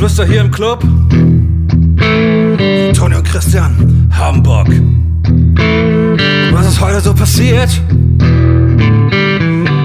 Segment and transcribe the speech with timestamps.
[0.00, 0.82] Geflüster hier im Club.
[2.96, 4.68] Toni und Christian, Hamburg.
[6.52, 7.68] Was ist heute so passiert?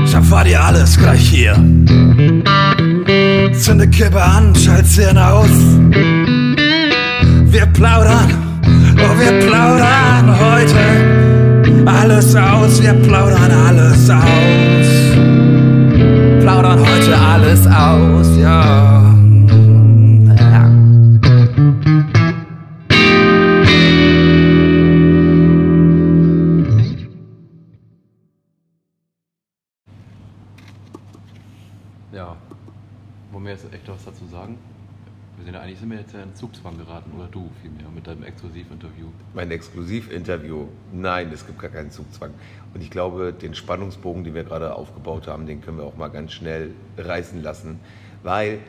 [0.05, 1.55] Ich erfahr dir alles gleich hier.
[3.59, 5.49] Zünde Kippe an, schalt Zähne aus.
[7.51, 12.81] Wir plaudern, oh wir plaudern heute alles aus.
[12.81, 14.87] Wir plaudern alles aus.
[16.39, 19.04] Plaudern heute alles aus, ja.
[34.35, 34.57] Sagen?
[35.37, 38.07] Wir sind ja eigentlich sind wir jetzt ja in Zugzwang geraten, oder du vielmehr, mit
[38.07, 39.07] deinem Exklusivinterview.
[39.33, 40.67] Mein Exklusivinterview.
[40.93, 42.31] Nein, es gibt gar keinen Zugzwang.
[42.73, 46.07] Und ich glaube, den Spannungsbogen, den wir gerade aufgebaut haben, den können wir auch mal
[46.07, 47.79] ganz schnell reißen lassen.
[48.23, 48.59] Weil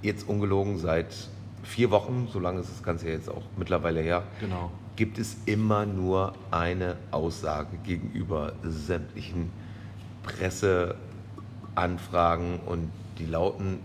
[0.00, 1.28] jetzt ungelogen seit
[1.64, 4.70] vier Wochen, so lange ist das Ganze jetzt auch mittlerweile her, Genau.
[4.96, 9.50] gibt es immer nur eine Aussage gegenüber sämtlichen
[10.22, 13.78] Presseanfragen und die lauten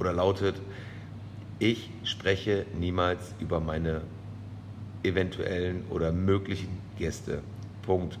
[0.00, 0.56] oder lautet,
[1.58, 4.00] ich spreche niemals über meine
[5.02, 7.42] eventuellen oder möglichen Gäste.
[7.82, 8.18] Punkt.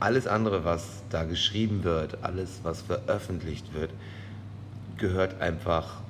[0.00, 3.90] Alles andere, was da geschrieben wird, alles, was veröffentlicht wird,
[4.98, 6.00] gehört einfach,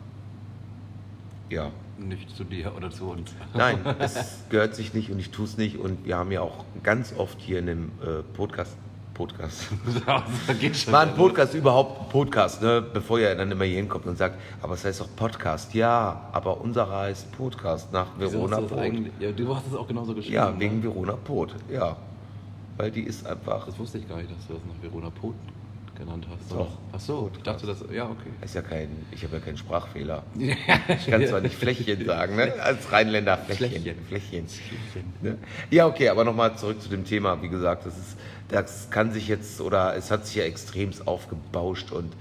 [1.49, 3.33] ja, Nicht zu dir oder zu uns.
[3.55, 5.77] Nein, es gehört sich nicht und ich tue es nicht.
[5.77, 8.77] Und wir haben ja auch ganz oft hier in dem äh, Podcast,
[9.23, 9.69] Podcast,
[10.91, 12.83] war ein Podcast überhaupt Podcast, ne?
[12.83, 15.75] bevor ihr dann immer hier hinkommt und sagt, aber es heißt doch Podcast.
[15.75, 18.81] Ja, aber unserer heißt Podcast nach Verona Pot.
[19.21, 20.35] Ja, du hast es auch genauso geschrieben.
[20.35, 20.59] Ja, ne?
[20.59, 21.97] wegen Verona Pot, ja.
[22.77, 25.35] Weil die ist einfach, Das wusste ich gar nicht, dass du das nach Verona Pot
[26.05, 26.53] genannt hast.
[26.53, 26.79] Doch.
[26.93, 27.85] Ach so, ich dachte das.
[27.93, 28.31] Ja, okay.
[28.43, 30.23] ist ja kein, ich habe ja keinen Sprachfehler.
[30.89, 32.53] Ich kann zwar nicht Fläschchen sagen, ne?
[32.61, 33.97] als Rheinländer Fläschchen.
[34.07, 34.47] Fläschchen.
[35.21, 35.39] Ne?
[35.71, 37.41] Ja, okay, aber nochmal zurück zu dem Thema.
[37.43, 38.17] Wie gesagt, das, ist,
[38.49, 42.13] das kann sich jetzt oder es hat sich ja extremst aufgebauscht und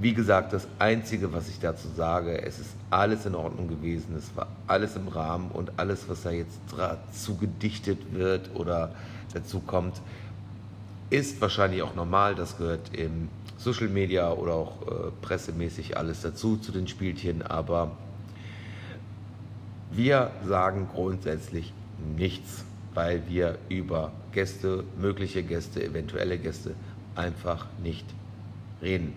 [0.00, 4.30] wie gesagt, das Einzige, was ich dazu sage, es ist alles in Ordnung gewesen, es
[4.36, 8.92] war alles im Rahmen und alles, was da jetzt dazu gedichtet wird oder
[9.34, 10.00] dazu kommt,
[11.10, 12.34] ist wahrscheinlich auch normal.
[12.34, 17.92] Das gehört im Social Media oder auch äh, pressemäßig alles dazu, zu den Spielchen, aber
[19.90, 21.72] wir sagen grundsätzlich
[22.16, 22.64] nichts,
[22.94, 26.74] weil wir über Gäste, mögliche Gäste, eventuelle Gäste
[27.14, 28.06] einfach nicht
[28.82, 29.14] reden.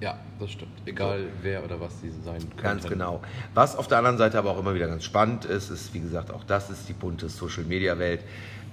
[0.00, 0.72] Ja, das stimmt.
[0.86, 2.62] Egal wer oder was sie sein können.
[2.62, 3.22] Ganz genau.
[3.54, 6.32] Was auf der anderen Seite aber auch immer wieder ganz spannend ist, ist, wie gesagt,
[6.32, 8.20] auch das ist die bunte Social-Media-Welt.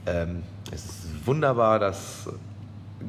[0.07, 2.27] Ähm, es ist wunderbar, dass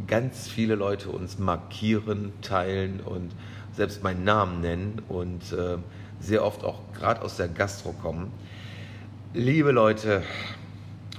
[0.06, 3.30] ganz viele Leute uns markieren, teilen und
[3.74, 5.78] selbst meinen Namen nennen und äh,
[6.20, 8.30] sehr oft auch gerade aus der Gastro kommen.
[9.34, 10.22] Liebe Leute,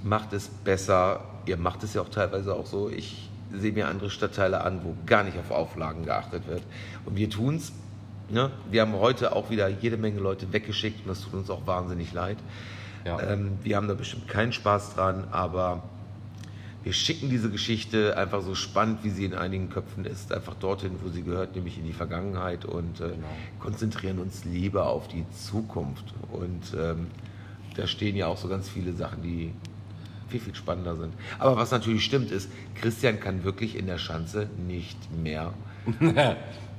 [0.03, 1.23] macht es besser.
[1.45, 2.89] Ihr macht es ja auch teilweise auch so.
[2.89, 6.63] Ich sehe mir andere Stadtteile an, wo gar nicht auf Auflagen geachtet wird.
[7.05, 7.71] Und wir tun es.
[8.29, 8.51] Ne?
[8.69, 12.13] Wir haben heute auch wieder jede Menge Leute weggeschickt und das tut uns auch wahnsinnig
[12.13, 12.37] leid.
[13.05, 13.19] Ja.
[13.19, 15.83] Ähm, wir haben da bestimmt keinen Spaß dran, aber
[16.83, 20.91] wir schicken diese Geschichte einfach so spannend, wie sie in einigen Köpfen ist, einfach dorthin,
[21.01, 23.27] wo sie gehört, nämlich in die Vergangenheit und äh, Genau.
[23.59, 26.13] konzentrieren uns lieber auf die Zukunft.
[26.31, 27.07] Und ähm,
[27.75, 29.53] da stehen ja auch so ganz viele Sachen, die
[30.27, 31.13] viel, viel spannender sind.
[31.39, 35.53] Aber was natürlich stimmt ist, Christian kann wirklich in der Schanze nicht mehr.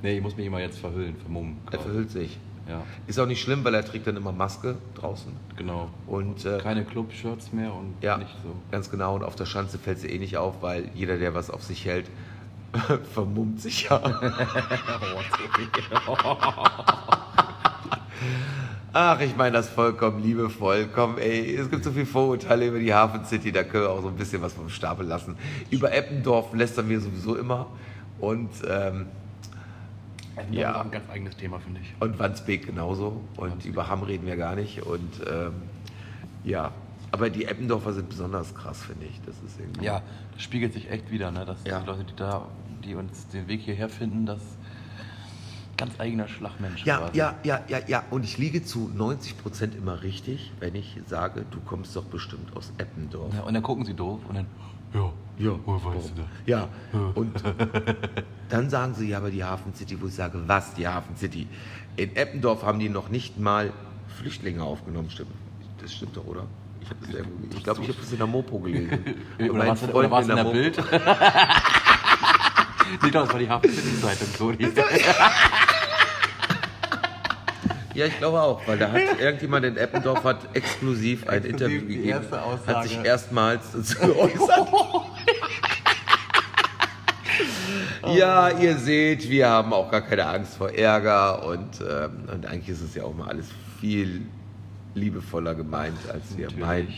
[0.02, 1.56] nee, ich muss mich immer jetzt verhüllen, vermummen.
[1.70, 2.38] Er verhüllt sich.
[2.68, 5.32] Ja, Ist auch nicht schlimm, weil er trägt dann immer Maske draußen.
[5.56, 5.90] genau.
[6.06, 8.54] Und äh, Keine Club-Shirts mehr und Ja, nicht so.
[8.70, 9.14] ganz genau.
[9.16, 11.84] Und auf der Schanze fällt es eh nicht auf, weil jeder, der was auf sich
[11.84, 12.06] hält,
[13.12, 14.00] vermummt sich ja.
[18.92, 20.88] Ach, ich meine das vollkommen liebevoll.
[20.94, 24.02] Komm, ey, es gibt so viel Vorurteile über die Hafen City, da können wir auch
[24.02, 25.36] so ein bisschen was vom Stapel lassen.
[25.70, 27.66] Über Eppendorf lästern wir sowieso immer.
[28.20, 29.06] Und, ähm,
[30.50, 30.80] Ja.
[30.82, 31.94] ein ganz eigenes Thema, finde ich.
[32.00, 33.20] und Wandsbek genauso.
[33.36, 33.72] Und Wandsbek.
[33.72, 34.82] über Hamm reden wir gar nicht.
[34.82, 35.52] Und ähm,
[36.44, 36.72] ja,
[37.12, 39.20] aber die Eppendorfer sind besonders krass, finde ich.
[39.24, 39.84] Das ist irgendwie.
[39.84, 40.02] Ja,
[40.32, 41.44] das spiegelt sich echt wieder, ne?
[41.44, 41.80] dass Ja.
[41.80, 42.46] die Leute, die da,
[42.84, 44.40] die uns den Weg hierher finden, das
[45.76, 47.18] ganz eigener Schlagmensch Ja, quasi.
[47.18, 48.04] ja, ja, ja, ja.
[48.10, 52.56] Und ich liege zu 90 Prozent immer richtig, wenn ich sage, du kommst doch bestimmt
[52.56, 53.34] aus Eppendorf.
[53.34, 53.42] ja.
[53.42, 54.46] Und dann gucken sie doof und dann,
[54.92, 56.26] ja, Ja, woher weißt du das?
[56.46, 56.68] Ja,
[57.14, 57.32] und
[58.48, 61.48] dann sagen sie ja, aber die Hafen City, wo ich sage, was, die Hafen City?
[61.96, 63.72] In Eppendorf haben die noch nicht mal
[64.18, 65.30] Flüchtlinge aufgenommen, stimmt.
[65.80, 66.46] Das stimmt doch, oder?
[66.80, 68.98] Ich das irgendwo, ich glaube, ich habe das in der Mopo gelesen.
[69.38, 70.76] Oder mein war's in, Freund oder war's in der Mopo- Bild?
[73.02, 74.52] nee, doch, das war die Hafen City Zeitung, so.
[77.94, 82.24] Ja, ich glaube auch, weil da hat irgendjemand in Eppendorf hat exklusiv ein Interview gegeben,
[82.66, 83.70] hat sich erstmals
[84.00, 84.68] geäußert.
[88.14, 92.68] Ja, ihr seht, wir haben auch gar keine Angst vor Ärger und, ähm, und eigentlich
[92.70, 93.46] ist es ja auch mal alles
[93.80, 94.22] viel
[94.94, 96.88] liebevoller gemeint, als wir meinen.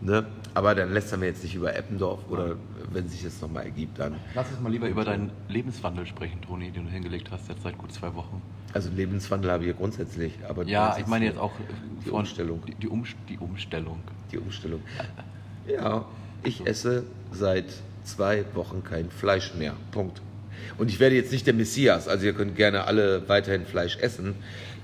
[0.00, 0.26] Ne?
[0.54, 2.56] Aber dann lästern wir jetzt nicht über Eppendorf oder
[2.92, 4.14] wenn sich das nochmal ergibt, dann.
[4.34, 7.76] Lass uns mal lieber über deinen Lebenswandel sprechen, Toni, den du hingelegt hast jetzt seit
[7.78, 8.40] gut zwei Wochen.
[8.72, 10.32] Also Lebenswandel habe ich ja grundsätzlich.
[10.48, 11.52] Aber Ja, ich meine jetzt auch
[12.04, 12.62] die von- Umstellung.
[12.66, 13.98] Die, die, um, die Umstellung.
[14.32, 14.80] Die Umstellung.
[15.66, 16.04] Ja,
[16.42, 17.64] ich esse seit
[18.02, 19.72] zwei Wochen kein Fleisch mehr.
[19.92, 20.20] Punkt.
[20.78, 24.34] Und ich werde jetzt nicht der Messias, also ihr könnt gerne alle weiterhin Fleisch essen.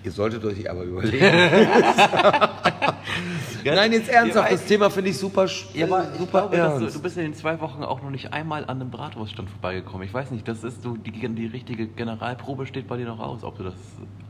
[0.02, 1.18] Ihr solltet euch aber überlegen.
[3.64, 6.76] Nein, jetzt ernsthaft, Ja, das Thema finde ich super, Ja, aber ich super glaube, dass
[6.76, 6.96] du, ernst.
[6.96, 10.06] du bist in den zwei Wochen auch noch nicht einmal an einem Bratwurststand vorbeigekommen.
[10.06, 13.44] Ich weiß nicht, das ist so, die, die richtige Generalprobe steht bei dir noch aus,
[13.44, 13.74] ob du das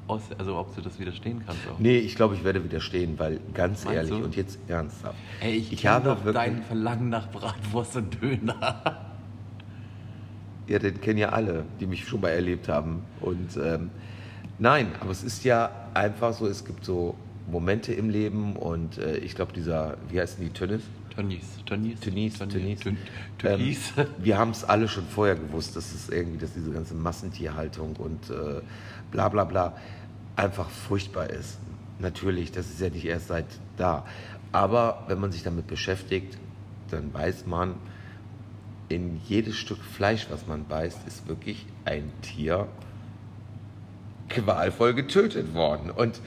[0.09, 1.79] aus, also ob du das widerstehen kannst auch.
[1.79, 4.25] Nee, ich glaube, ich werde widerstehen, weil ganz Meinst ehrlich du?
[4.25, 5.15] und jetzt ernsthaft.
[5.41, 9.07] Ey, ich, ich habe wirklich, dein Verlangen nach Bratwurst und Döner.
[10.71, 13.03] Ja, den kennen ja alle, die mich schon mal erlebt haben.
[13.21, 13.91] Und ähm,
[14.61, 17.17] nein, aber es ist ja einfach so, es gibt so
[17.51, 20.83] Momente im Leben und äh, ich glaube, dieser, wie heißen die, Tönnis?
[21.17, 22.81] Tönnies, Tönnies, Tunis, Tunis.
[22.81, 22.97] Tön-
[23.43, 23.59] Ähm,
[24.19, 28.31] wir haben es alle schon vorher gewusst, dass es irgendwie, dass diese ganze Massentierhaltung und
[28.31, 28.61] äh,
[29.11, 29.75] bla bla bla
[30.37, 31.59] einfach furchtbar ist.
[31.99, 33.47] Natürlich, das ist ja nicht erst seit
[33.77, 34.05] da.
[34.53, 36.39] Aber wenn man sich damit beschäftigt,
[36.93, 37.75] dann weiß man,
[38.91, 42.67] in jedes Stück Fleisch, was man beißt, ist wirklich ein Tier
[44.29, 45.91] qualvoll getötet worden.
[45.91, 46.21] Und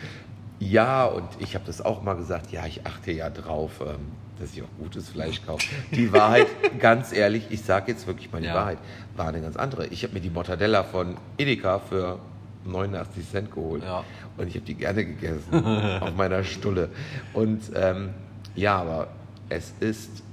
[0.60, 3.98] ja, und ich habe das auch mal gesagt, ja, ich achte ja drauf, ähm,
[4.40, 5.68] dass ich auch gutes Fleisch kaufe.
[5.92, 6.48] Die Wahrheit,
[6.80, 8.56] ganz ehrlich, ich sage jetzt wirklich mal die Ja.
[8.56, 8.78] Wahrheit,
[9.16, 9.88] war eine ganz andere.
[9.88, 12.20] Ich habe mir die Mortadella von Edeka für
[12.66, 13.84] 89 Cent geholt.
[13.84, 14.04] Ja.
[14.38, 15.54] Und ich habe die gerne gegessen
[16.02, 16.90] auf meiner Stulle.
[17.34, 18.12] Und ähm,
[18.56, 19.10] ja, aber
[19.50, 20.24] es ist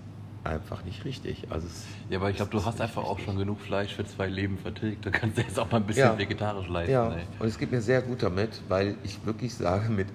[0.45, 1.51] einfach nicht richtig.
[1.51, 1.67] Also
[2.09, 5.07] Ja, aber ich glaube, du hast einfach auch schon genug Fleisch für zwei Leben vertilgt.
[5.07, 6.19] Da kannst du jetzt auch mal ein bisschen Ja.
[6.19, 6.93] vegetarisch leisten.
[6.93, 7.25] Ja, Ey.
[7.39, 10.09] und es geht mir sehr gut damit, weil ich wirklich sage, mit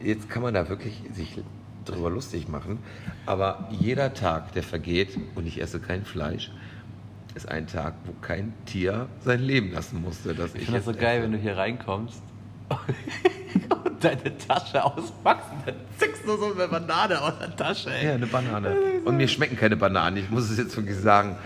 [0.00, 1.40] jetzt kann man da wirklich sich
[1.84, 2.78] drüber lustig machen,
[3.24, 6.52] aber jeder Tag, der vergeht und ich esse kein Fleisch,
[7.34, 10.34] ist ein Tag, wo kein Tier sein Leben lassen musste.
[10.34, 11.24] Dass ich finde das so geil, esse.
[11.24, 12.22] wenn du hier reinkommst
[12.68, 17.90] und deine Tasche auspackst dann zickst du so eine Banane aus der Tasche.
[17.90, 18.06] Ey.
[18.06, 18.76] Ja, eine Banane.
[19.04, 21.36] Und mir schmecken keine Bananen, ich muss es jetzt wirklich sagen.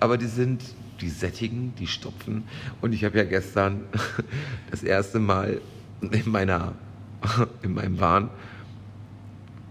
[0.00, 0.62] Aber die sind,
[1.00, 2.44] die sättigen, die stopfen.
[2.80, 3.84] Und ich habe ja gestern
[4.70, 5.60] das erste Mal
[6.00, 6.74] in meiner,
[7.62, 8.30] in meinem Wahn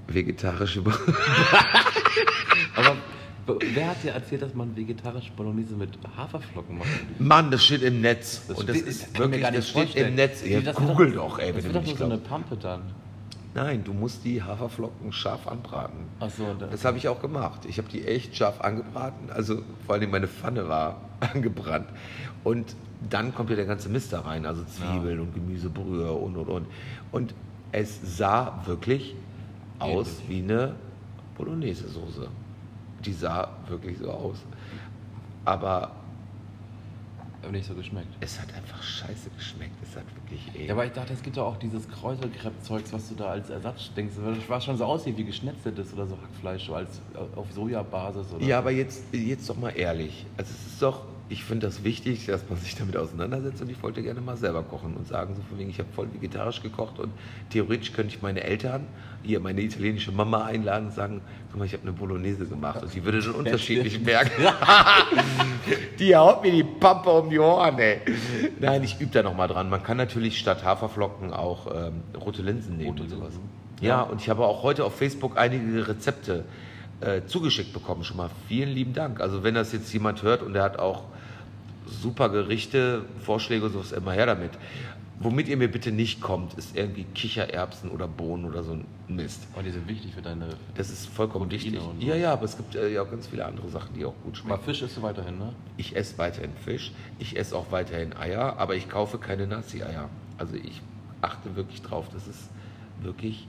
[0.08, 0.82] vegetarische
[2.76, 2.96] Aber
[3.74, 6.88] wer hat dir erzählt, dass man vegetarische Bolognese mit Haferflocken macht?
[7.20, 8.42] Mann, das steht im Netz.
[8.48, 10.10] Das und das steht- ist mir wirklich, das steht vorstellen.
[10.10, 10.46] im Netz.
[10.46, 12.18] Ja, Das Google wird doch, ey, Das wenn wird du doch nicht so eine.
[12.18, 12.82] Pampe dann.
[13.56, 16.00] Nein, du musst die Haferflocken scharf anbraten.
[16.20, 16.70] Achso, und dann.
[16.70, 17.62] Das habe ich auch gemacht.
[17.68, 19.30] Ich habe die echt scharf angebraten.
[19.32, 21.02] Also vor allem meine Pfanne war
[21.34, 21.88] angebrannt.
[22.44, 22.76] Und
[23.10, 24.46] dann kommt ja der ganze Mist da rein.
[24.46, 26.68] Also Zwiebeln und Gemüsebrühe und und und.
[27.12, 27.34] Und
[27.72, 29.16] es sah wirklich
[29.80, 30.76] aus wie eine
[31.38, 32.28] Bolognese-Soße.
[33.06, 34.38] Die sah wirklich so aus.
[35.46, 35.92] Aber
[37.42, 38.08] Aber nicht so geschmeckt.
[38.20, 39.76] es hat einfach scheiße geschmeckt.
[39.82, 40.68] Es hat wirklich ey.
[40.68, 43.92] Ja, aber ich dachte, es gibt doch auch dieses Kräuterkrepp-Zeugs, was du da als Ersatz
[43.96, 44.16] denkst,
[44.48, 47.00] was schon so aussieht wie geschnetzeltes oder so Hackfleisch, so als
[47.36, 48.44] auf Sojabasis oder.
[48.46, 50.26] Ja, aber jetzt, jetzt doch mal ehrlich.
[50.38, 53.82] Also es ist doch, ich finde das wichtig, dass man sich damit auseinandersetzt und ich
[53.84, 56.98] wollte gerne mal selber kochen und sagen, so von wegen, ich habe voll vegetarisch gekocht
[57.00, 57.12] und
[57.52, 58.88] theoretisch könnte ich meine Eltern,
[59.22, 61.22] hier meine italienische Mama einladen und sagen,
[61.52, 64.32] guck mal, ich habe eine Bolognese gemacht und die würde den Unterschied nicht merken.
[66.00, 68.00] die haut mir die Pampe um die Ohren, ey.
[68.60, 69.70] Nein, ich übe da noch mal dran.
[69.70, 73.34] Man kann natürlich statt Haferflocken auch ähm, rote Linsen nehmen Rote und sowas.
[73.34, 73.50] Linsen.
[73.82, 74.02] Ja, Ja.
[74.04, 76.46] und ich habe auch heute auf Facebook einige Rezepte
[77.02, 78.04] äh, zugeschickt bekommen.
[78.04, 79.20] Schon mal vielen lieben Dank.
[79.20, 81.04] Also wenn das jetzt jemand hört und der hat auch
[81.86, 84.52] super Gerichte, Vorschläge und sowas, immer her damit.
[85.22, 89.48] Womit ihr mir bitte nicht kommt, ist irgendwie Kichererbsen oder Bohnen oder so ein Mist.
[89.58, 90.48] Oh, die sind wichtig für deine.
[90.76, 92.08] Das ist vollkommen Proteine wichtig.
[92.08, 94.36] Ja, ja, aber es gibt äh, ja auch ganz viele andere Sachen, die auch gut
[94.36, 94.64] Aber schmecken.
[94.64, 95.52] Fisch isst du weiterhin, ne?
[95.76, 100.08] Ich esse weiterhin Fisch, ich esse auch weiterhin Eier, aber ich kaufe keine Nazi-Eier.
[100.38, 100.82] Also ich
[101.20, 102.48] achte wirklich drauf, dass es
[103.02, 103.46] wirklich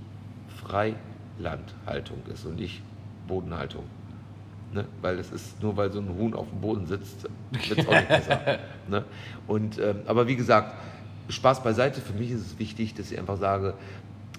[0.61, 2.83] Freilandhaltung ist und nicht
[3.31, 3.85] Bodenhaltung.
[4.73, 4.85] Ne?
[5.01, 7.93] Weil es ist, nur weil so ein Huhn auf dem Boden sitzt, wird es auch
[7.93, 8.59] nicht besser.
[8.89, 9.05] Ne?
[9.47, 10.75] Und, ähm, aber wie gesagt,
[11.29, 13.75] Spaß beiseite, für mich ist es wichtig, dass ich einfach sage,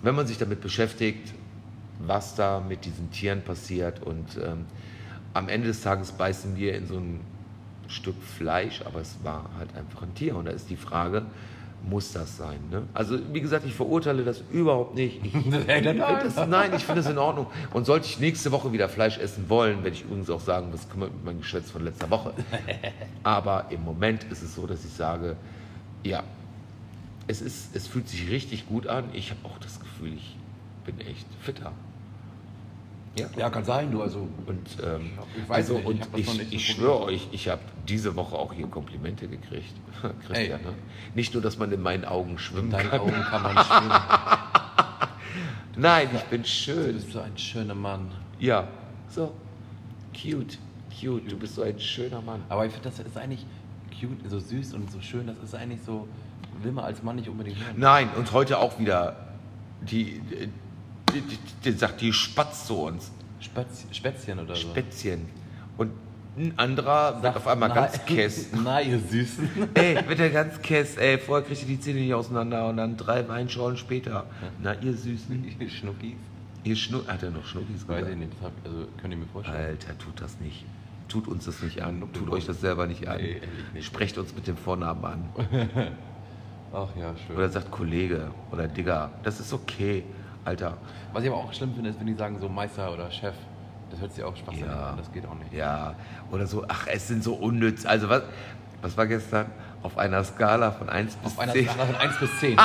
[0.03, 1.33] wenn man sich damit beschäftigt,
[1.99, 4.65] was da mit diesen Tieren passiert und ähm,
[5.33, 7.21] am Ende des Tages beißen wir in so ein
[7.87, 10.35] Stück Fleisch, aber es war halt einfach ein Tier.
[10.35, 11.23] Und da ist die Frage,
[11.89, 12.59] muss das sein.
[12.69, 12.83] Ne?
[12.93, 15.19] Also wie gesagt, ich verurteile das überhaupt nicht.
[15.23, 15.33] Ich,
[15.67, 15.97] nein.
[15.97, 17.47] das, nein, ich finde das in Ordnung.
[17.73, 20.89] Und sollte ich nächste Woche wieder Fleisch essen wollen, werde ich übrigens auch sagen, was
[20.89, 22.33] kümmert mich mein Geschwätz von letzter Woche.
[23.23, 25.35] Aber im Moment ist es so, dass ich sage,
[26.03, 26.23] ja,
[27.27, 29.05] es, ist, es fühlt sich richtig gut an.
[29.13, 30.35] Ich habe auch das Gefühl, ich
[30.85, 31.71] bin echt fitter.
[33.17, 34.01] Ja, Ja, kann sein, du.
[34.01, 36.61] Also, und ähm, Ich weiß also nicht, ich und ich, so ich probiert.
[36.61, 39.73] schwöre euch, ich habe diese Woche auch hier Komplimente gekriegt.
[40.25, 40.65] Christian, Ey.
[40.65, 40.73] ne?
[41.13, 42.99] Nicht nur, dass man in meinen Augen schwimmen in deinen kann.
[43.01, 43.91] Augen kann man schwimmen.
[45.75, 46.93] Nein, ich bin Du schön.
[46.93, 48.11] bist so ein schöner Mann.
[48.39, 48.67] Ja,
[49.09, 49.33] so
[50.13, 50.57] cute,
[50.99, 51.31] cute.
[51.31, 52.41] Du bist so ein schöner Mann.
[52.49, 53.45] Aber ich finde, das ist eigentlich
[53.99, 55.27] cute, so süß und so schön.
[55.27, 56.07] Das ist eigentlich so,
[56.61, 57.75] will man als Mann nicht unbedingt hören.
[57.77, 59.15] Nein, und heute auch wieder
[59.81, 60.21] die,
[61.63, 63.11] die, sagt, die spatzt zu uns.
[63.91, 64.61] Spätzchen oder so.
[64.61, 65.27] Spätzchen.
[65.77, 65.91] Und
[66.37, 68.49] ein anderer wird auf einmal na, ganz kess.
[68.63, 69.49] Na, ihr Süßen.
[69.73, 72.95] Ey, wird er ganz kess, ey, vorher kriegt ihr die Zähne nicht auseinander und dann
[72.95, 74.25] drei Weinschorlen später.
[74.61, 76.13] Na, ihr Süßen, Schnuckis?
[76.63, 78.13] ihr Schnuck, hat er noch Schnuckis Weiß gesagt?
[78.13, 79.57] ich nicht, hab, also könnt ihr mir vorstellen.
[79.57, 80.63] Alter, tut das nicht.
[81.09, 82.01] Tut uns das nicht an.
[82.13, 83.17] Tut euch das selber nicht an.
[83.17, 83.41] Nee,
[83.73, 83.85] nicht.
[83.85, 85.29] Sprecht uns mit dem Vornamen an.
[86.73, 87.35] Ach ja, schön.
[87.35, 89.11] Oder sagt Kollege oder Digger.
[89.23, 90.05] Das ist okay,
[90.45, 90.77] Alter.
[91.13, 93.35] Was ich aber auch schlimm finde, ist, wenn die sagen so Meister oder Chef.
[93.91, 94.89] Das hört sich auch Spaß Ja.
[94.91, 95.51] an, das geht auch nicht.
[95.53, 95.95] Ja,
[96.31, 97.85] oder so, ach, es sind so unnütz.
[97.85, 98.23] Also was,
[98.81, 99.47] was war gestern?
[99.83, 101.67] Auf einer Skala von 1 bis Auf einer 10.
[101.67, 102.57] Skala von 1 bis 10.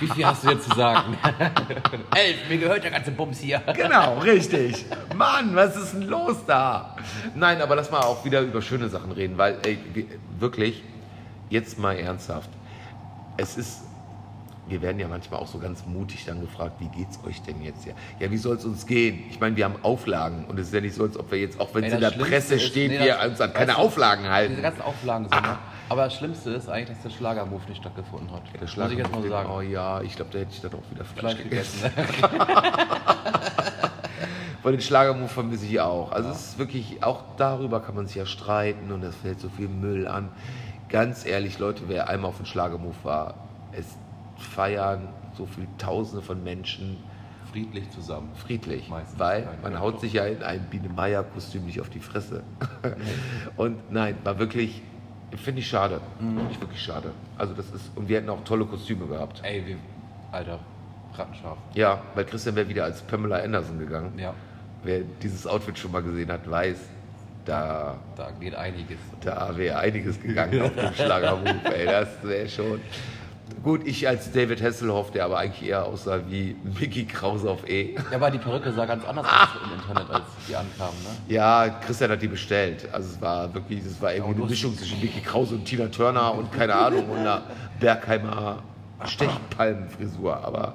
[0.00, 1.16] Wie viel hast du jetzt zu sagen?
[2.14, 3.62] 11, mir gehört der ganze Bums hier.
[3.74, 4.84] Genau, richtig.
[5.16, 6.96] Mann, was ist denn los da?
[7.34, 10.04] Nein, aber lass mal auch wieder über schöne Sachen reden, weil ey, wir-
[10.38, 10.82] wirklich,
[11.48, 12.50] jetzt mal ernsthaft.
[13.38, 13.82] Es ist,
[14.68, 17.84] wir werden ja manchmal auch so ganz mutig dann gefragt, wie geht's euch denn jetzt
[17.84, 17.94] hier?
[18.18, 19.22] Ja, wie soll es uns gehen?
[19.30, 21.60] Ich meine, wir haben Auflagen und es ist ja nicht so, als ob wir jetzt,
[21.60, 24.28] auch wenn es in der Schlimmste Presse ist- steht, nee, wir uns an keine Auflagen
[24.28, 24.50] halten.
[24.52, 25.58] Diese ganzen Auflagen so, ne?
[25.88, 28.42] Aber das Schlimmste ist eigentlich, dass der Schlagermove nicht stattgefunden hat.
[28.54, 29.50] Der Muss Schlag ich jetzt mal so sagen.
[29.56, 31.90] Oh ja, ich glaube, da hätte ich dann auch wieder Fleisch, Fleisch gegessen.
[34.62, 36.10] Weil den Schlagermove vermisse ich auch.
[36.10, 39.48] Also es ist wirklich, auch darüber kann man sich ja streiten und es fällt so
[39.48, 40.30] viel Müll an.
[40.88, 43.34] Ganz ehrlich, Leute, wer einmal auf den Schlagermove war,
[43.72, 43.84] es
[44.36, 46.96] feiern so viele Tausende von Menschen
[47.52, 48.30] Friedlich zusammen.
[48.34, 49.18] friedlich, Meistens.
[49.18, 52.42] weil man haut sich ja in einem Biene Meier Kostüm nicht auf die Fresse.
[53.56, 54.82] und nein, war wirklich,
[55.36, 56.36] finde ich schade, Mhm.
[56.36, 57.12] finde ich wirklich schade.
[57.38, 59.40] Also das ist, und wir hätten auch tolle Kostüme gehabt.
[59.42, 59.76] Ey, wir,
[60.32, 60.58] Alter,
[61.14, 61.56] rattenscharf.
[61.74, 64.18] Ja, weil Christian wäre wieder als Pamela Anderson gegangen.
[64.18, 64.34] Ja,
[64.82, 66.76] Wer dieses Outfit schon mal gesehen hat, weiß,
[67.44, 68.98] da, da geht einiges.
[69.20, 71.74] da wäre einiges gegangen auf dem Schlagermove.
[71.74, 72.80] Ey, das wäre schon.
[73.62, 77.94] Gut, ich als David Hasselhoff, der aber eigentlich eher aussah wie Mickey Krause auf E.
[77.94, 81.34] Ja, aber die Perücke sah ganz anders aus im Internet, als die ankamen, ne?
[81.34, 82.88] Ja, Christian hat die bestellt.
[82.92, 85.86] Also es war wirklich, es war irgendwie Ja, eine Mischung zwischen Mickey Krause und Tina
[85.86, 87.42] Turner und keine Ahnung und einer
[87.78, 88.62] Bergheimer
[89.04, 90.44] Stechpalmenfrisur.
[90.44, 90.74] Aber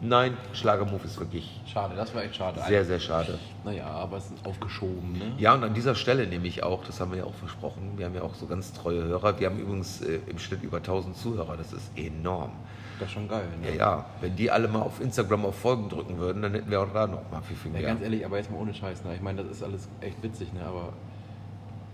[0.00, 2.60] nein, Schlagermove ist wirklich Schade, das war echt schade.
[2.66, 3.38] sehr, sehr schade.
[3.64, 5.32] Naja, aber es ist aufgeschoben, ne?
[5.38, 8.06] Ja, und an dieser Stelle nehme ich auch, das haben wir ja auch versprochen, wir
[8.06, 9.38] haben ja auch so ganz treue Hörer.
[9.38, 12.52] Wir haben übrigens äh, im Schnitt über 1000 Zuhörer, das ist enorm.
[12.98, 13.76] Das ist schon geil, Ja, ne?
[13.76, 16.92] ja, wenn die alle mal auf Instagram auf Folgen drücken würden, dann hätten wir auch
[16.92, 17.88] da noch mal viel, viel Ja, mehr.
[17.88, 19.14] ganz ehrlich, aber jetzt mal ohne Scheiß, ne?
[19.14, 20.60] Ich meine, das ist alles echt witzig, ne?
[20.66, 20.92] Aber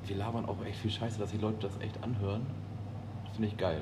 [0.06, 2.46] wir labern auch echt viel Scheiße, dass die Leute das echt anhören.
[3.26, 3.80] Das finde ich geil.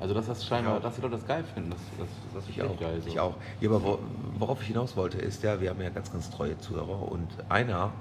[0.00, 0.80] Also, dass das scheinbar, Ja.
[0.80, 3.00] dass die Leute das geil finden, das, das, das Ich auch, geil.
[3.02, 3.08] So.
[3.08, 3.34] ich auch.
[3.60, 3.98] Ja, aber wo,
[4.38, 7.92] worauf ich hinaus wollte, ist ja, wir haben ja ganz, ganz treue Zuhörer und einer,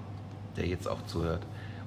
[0.56, 1.41] der jetzt auch zuhört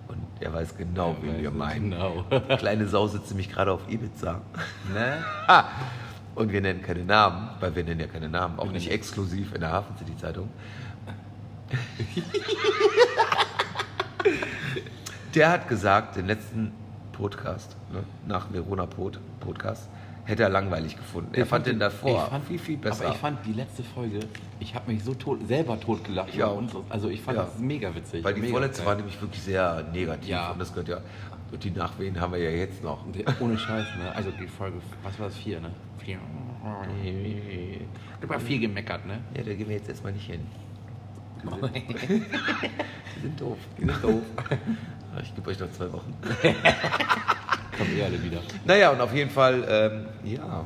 [0.09, 1.91] und der weiß genau, Ja, wen wir meinen.
[1.93, 2.25] genau.
[2.59, 4.41] Kleine Sau sitzt nämlich gerade auf Ibiza.
[4.93, 5.25] Ne?
[5.49, 5.65] Ha!
[6.35, 9.55] Und wir nennen keine Namen, weil wir nennen ja keine Namen, auch Wir nicht exklusiv
[9.55, 10.49] in der Hafen City Zeitung.
[15.35, 16.73] Der hat gesagt, den letzten
[17.13, 19.89] Podcast, ne, nach Verona Pod, Podcast,
[20.25, 21.35] hätte er langweilig gefunden.
[21.35, 23.05] Er fand den davor ich fand, viel, viel besser.
[23.07, 24.21] Aber ich fand die letzte Folge,
[24.61, 26.29] ich habe mich so tot, selber tot gelacht.
[26.33, 26.63] Ich auch.
[26.89, 27.45] Also ich fand Ja.
[27.45, 28.23] das mega witzig.
[28.25, 28.87] Weil die mega vorletzte geil.
[28.89, 30.51] war nämlich wirklich sehr negativ Ja.
[30.53, 30.99] und das gehört ja,
[31.51, 33.05] und die Nachwehen haben wir ja jetzt noch.
[33.13, 34.15] Die- Ohne Scheiß, ne?
[34.15, 35.37] Also die Folge, was war das?
[35.37, 35.71] Vier, ne?
[35.99, 36.19] Vier.
[38.23, 39.19] Ich hab viel gemeckert, ne?
[39.37, 40.47] Ja, da gehen wir jetzt erstmal nicht hin.
[41.43, 41.49] Die
[43.17, 43.59] Die sind doof.
[43.79, 44.23] sind doof.
[45.23, 46.15] Ich gebe euch noch zwei Wochen.
[47.79, 48.39] Kommen eh alle wieder.
[48.65, 50.65] Naja, und auf jeden Fall, ähm, ja,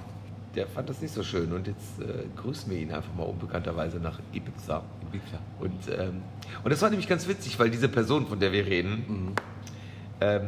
[0.55, 1.53] der fand das nicht so schön.
[1.53, 4.83] Und jetzt äh, grüßen wir ihn einfach mal unbekannterweise nach Ibiza.
[5.13, 5.39] Ibiza.
[5.61, 6.23] Und, ähm,
[6.65, 9.33] und das war nämlich ganz witzig, weil diese Person, von der wir reden, Mhm.
[10.21, 10.43] ähm,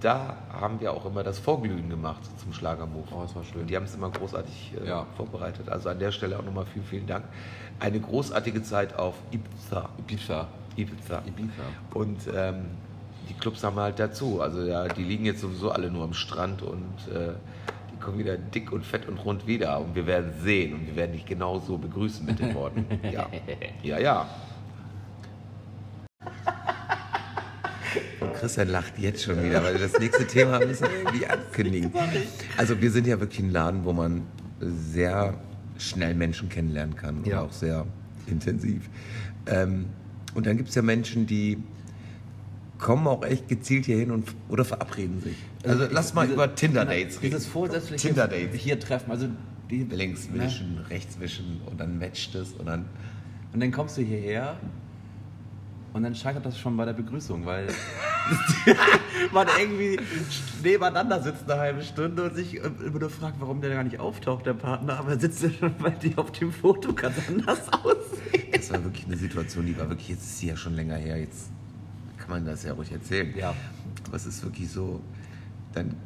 [0.00, 3.08] da haben wir auch immer das Vorglühen gemacht zum Schlagermove.
[3.12, 3.62] Oh, das war schön.
[3.62, 5.06] Und die haben es immer großartig äh, Ja.
[5.16, 5.68] vorbereitet.
[5.68, 7.24] Also an der Stelle auch nochmal vielen, vielen Dank.
[7.80, 9.88] Eine großartige Zeit auf Ibiza.
[9.98, 10.46] Ibiza.
[10.76, 11.22] Ibiza.
[11.26, 11.62] Ibiza.
[11.94, 12.66] Und ähm,
[13.28, 14.40] die Clubs haben halt dazu.
[14.40, 17.32] Also ja, die liegen jetzt sowieso alle nur am Strand und äh,
[17.92, 20.96] die kommen wieder dick und fett und rund wieder und wir werden sehen und wir
[20.96, 22.84] werden dich genauso begrüßen mit den Worten.
[23.12, 23.28] Ja,
[23.82, 24.28] ja, ja.
[28.20, 31.92] Und Christian lacht jetzt schon wieder, weil wir das nächste Thema müssen wir irgendwie ankündigen.
[32.56, 34.22] Also wir sind ja wirklich ein Laden, wo man
[34.60, 35.34] sehr
[35.78, 37.42] schnell Menschen kennenlernen kann und Ja.
[37.42, 37.86] auch sehr
[38.26, 38.88] intensiv.
[39.46, 39.86] Ähm,
[40.34, 41.58] und dann gibt es ja Menschen, die
[42.78, 45.36] kommen auch echt gezielt hier hin und oder verabreden sich.
[45.64, 47.32] Also lass mal diese- über Tinder-Dates reden.
[47.32, 48.54] Dieses vorsätzliche Tinder-Dates.
[48.60, 49.26] hier treffen, also
[49.70, 50.44] die, Links ne?
[50.44, 52.86] wischen, rechts wischen und dann matcht es und dann.
[53.52, 54.56] Und dann kommst du hierher
[55.92, 57.66] und dann scheitert das schon bei der Begrüßung, weil
[59.32, 59.98] man irgendwie
[60.62, 64.46] nebeneinander sitzt eine halbe Stunde und sich immer nur fragt, warum der gar nicht auftaucht,
[64.46, 68.48] der Partner, aber er sitzt ja schon bei dir auf dem Foto ganz anders aussehen.
[68.52, 71.18] Das war wirklich eine Situation, die war wirklich, jetzt ist sie ja schon länger her,
[71.18, 71.50] jetzt
[72.28, 73.32] kann man das ja ruhig erzählen.
[73.36, 73.54] Ja.
[74.06, 75.00] Aber es ist wirklich so,
[75.72, 75.96] dann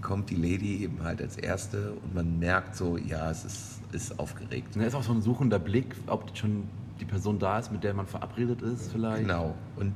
[0.00, 4.18] kommt die Lady eben halt als Erste und man merkt so, ja, es ist, ist
[4.18, 4.76] aufgeregt.
[4.76, 6.68] Da ist auch so ein suchender Blick, ob schon
[7.00, 9.22] die Person da ist, mit der man verabredet ist vielleicht.
[9.22, 9.54] Genau.
[9.76, 9.94] Und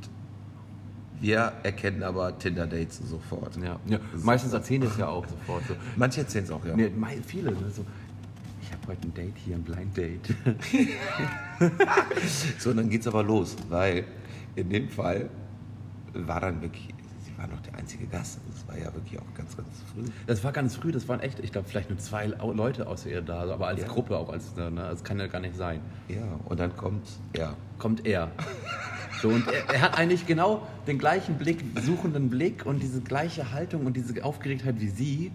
[1.20, 3.56] wir erkennen aber Tinder-Dates sofort.
[3.56, 3.78] Ja.
[3.86, 3.98] ja.
[4.22, 5.64] Meistens erzählen es ja auch sofort.
[5.68, 5.74] So.
[5.96, 6.74] Manche erzählen es auch, ja.
[6.74, 6.90] Nee,
[7.24, 7.70] viele, ne?
[7.70, 7.84] so,
[8.62, 10.34] ich habe heute ein Date hier, ein Blind Date.
[12.58, 14.04] So, und dann geht's aber los, weil
[14.54, 15.28] in dem Fall
[16.14, 16.88] war dann wirklich,
[17.20, 18.38] sie war noch der einzige Gast.
[18.50, 20.04] Das war ja wirklich auch ganz, ganz früh.
[20.26, 23.22] Das war ganz früh, das waren echt, ich glaube, vielleicht nur zwei Leute außer ihr
[23.22, 23.88] da, aber als Ja.
[23.88, 25.80] Gruppe auch, als, ne, das kann ja gar nicht sein.
[26.08, 28.32] Ja, und dann kommt, ja, Kommt er.
[29.22, 33.52] So, und er, er hat eigentlich genau den gleichen Blick, suchenden Blick und diese gleiche
[33.52, 35.32] Haltung und diese Aufgeregtheit wie sie.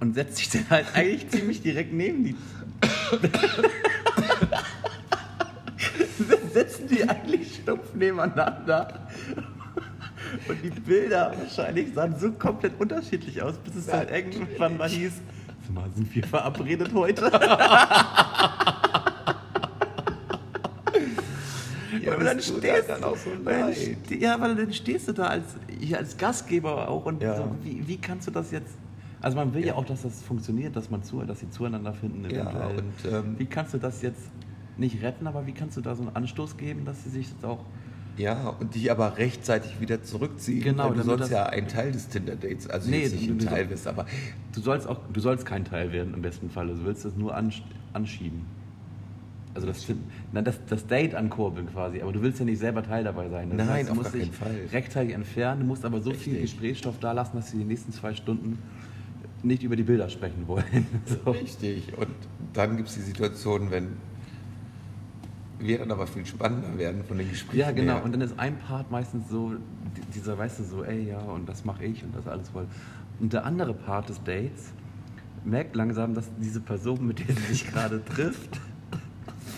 [0.00, 2.36] Und setzt sich dann halt eigentlich ziemlich direkt neben die.
[6.52, 9.07] Sitzen die eigentlich stumpf nebeneinander.
[10.48, 15.12] Und die Bilder wahrscheinlich sahen so komplett unterschiedlich aus, bis es dann irgendwann mal hieß,
[15.66, 17.30] "Sag mal, sind wir verabredet heute?
[22.02, 23.74] Ja, und dann stehst dann auch so weil
[24.18, 25.44] Ja, weil dann stehst du da als,
[25.92, 27.36] als Gastgeber auch und Ja.
[27.36, 28.76] so, wie, wie kannst du das jetzt.
[29.20, 29.74] Also man will ja.
[29.74, 32.28] auch, dass das funktioniert, dass man zu, dass sie zueinander finden.
[32.30, 34.20] Ja, und, ähm, wie kannst du das jetzt
[34.76, 37.44] nicht retten, aber wie kannst du da so einen Anstoß geben, dass sie sich jetzt
[37.44, 37.64] auch.
[38.18, 40.62] Ja, und dich aber rechtzeitig wieder zurückziehen.
[40.62, 43.46] Genau, du das- ja ein Teil des Tinder-Dates, also Nee, jetzt nicht du- ein du-
[43.46, 44.06] Teil bist, aber
[44.52, 46.66] Du sollst auch, du sollst kein Teil werden im besten Fall.
[46.66, 48.42] Du willst das nur ansch anschieben.
[49.54, 49.86] Also das,
[50.32, 53.50] na, das, das Date ankurbeln quasi, aber du willst ja nicht selber Teil dabei sein.
[53.56, 54.60] Das Nein, du auf musst gar dich keinen Fall.
[54.72, 56.52] rechtzeitig entfernen, du musst aber so viel Richtig.
[56.52, 58.58] Gesprächsstoff da lassen, dass sie die nächsten zwei Stunden
[59.42, 60.86] nicht über die Bilder sprechen wollen.
[61.24, 61.30] So.
[61.30, 61.92] richtig.
[61.96, 62.08] Und
[62.52, 63.88] dann gibt es die Situation, wenn
[65.58, 67.58] wir dann aber viel spannender werden von den Gesprächen.
[67.60, 67.94] Ja, genau.
[67.94, 68.04] her.
[68.04, 69.54] Und dann ist ein Part meistens so,
[69.96, 72.66] die- dieser, weißt du, so, ey, ja, und das mache ich und das alles voll.
[73.20, 74.72] Und der andere Part des Dates
[75.44, 78.60] merkt langsam, dass diese Person, mit der sie sich gerade trifft,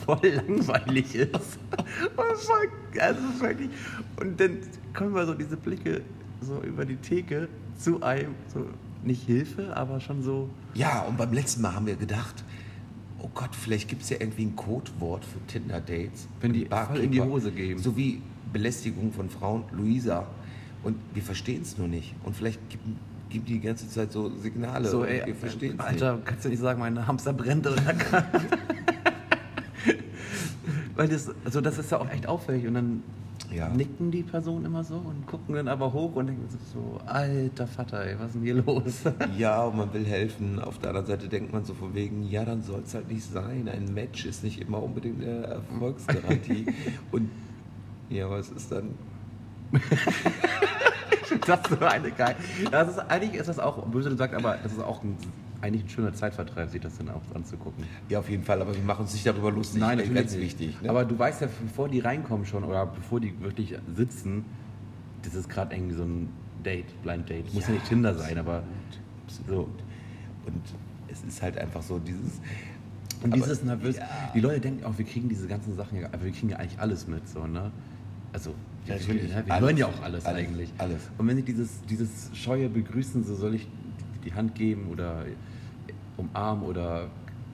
[0.07, 1.59] voll langweilig ist.
[3.01, 3.71] Also wirklich,
[4.21, 4.59] und dann
[4.95, 6.01] kommen wir so diese Blicke
[6.41, 8.67] so über die Theke zu einem, so
[9.05, 12.43] nicht Hilfe, aber schon so, Ja, und beim letzten Mal haben wir gedacht,
[13.23, 16.29] oh Gott, vielleicht gibt es ja irgendwie ein Codewort für Tinder-Dates.
[16.41, 17.81] Wenn die Und voll in die Hose geben.
[17.81, 18.21] So wie
[18.53, 20.27] Belästigung von Frauen, Luisa.
[20.83, 22.15] Und wir verstehen es nur nicht.
[22.25, 22.85] Und vielleicht gibt,
[23.29, 24.89] gibt die die ganze Zeit so Signale.
[24.89, 27.81] so ey, wir verstehen Alter, kannst du nicht sagen, mein Hamster brennt oder.
[31.01, 33.03] Weil das, also das ist ja auch echt auffällig und dann
[33.51, 33.71] Ja.
[33.71, 37.67] nicken die Personen immer so und gucken dann aber hoch und denken sich so, alter
[37.67, 39.05] Vater, ey, was ist denn hier los?
[39.39, 40.59] Ja, und man will helfen.
[40.61, 43.25] Auf der anderen Seite denkt man so von wegen, ja, dann soll es halt nicht
[43.25, 43.67] sein.
[43.73, 46.67] Ein Match ist nicht immer unbedingt eine Erfolgsgarantie.
[47.13, 47.31] und
[48.11, 48.91] ja, was ist dann?
[51.47, 52.37] das ist so eine geil.
[52.71, 55.17] Das ist, eigentlich ist das auch, böse gesagt, aber das ist auch ein,
[55.63, 57.85] eigentlich ein schöner Zeitvertreib, sich das dann auch anzugucken.
[58.09, 59.81] Ja, auf jeden Fall, aber wir machen uns nicht darüber lustig.
[59.81, 60.41] natürlich ganz nicht.
[60.43, 60.83] wichtig.
[60.83, 60.89] Ne?
[60.91, 64.45] Aber du weißt ja, bevor die reinkommen schon oder bevor die wirklich sitzen,
[65.23, 66.29] das ist gerade irgendwie so ein
[66.65, 67.53] Date, Blind Date.
[67.53, 68.63] Muss ja, Ja, nicht Tinder sein, aber
[69.47, 69.69] so.
[70.47, 70.63] Und
[71.09, 72.41] es ist halt einfach so dieses.
[73.23, 73.97] Und Aber- dieses nervös.
[73.97, 74.05] ja.
[74.35, 77.07] Die Leute denken auch, wir kriegen diese ganzen Sachen aber wir kriegen ja eigentlich alles
[77.07, 77.71] mit, so, ne?
[78.33, 78.55] Also,
[78.87, 79.29] wir, Natürlich.
[79.35, 80.39] wir, wir hören ja auch alles, Alles.
[80.49, 80.71] eigentlich.
[80.79, 81.01] Alles.
[81.19, 83.69] Und wenn sie dieses, dieses scheue Begrüßen, so soll ich
[84.25, 85.25] die Hand geben oder
[86.17, 87.09] umarmen oder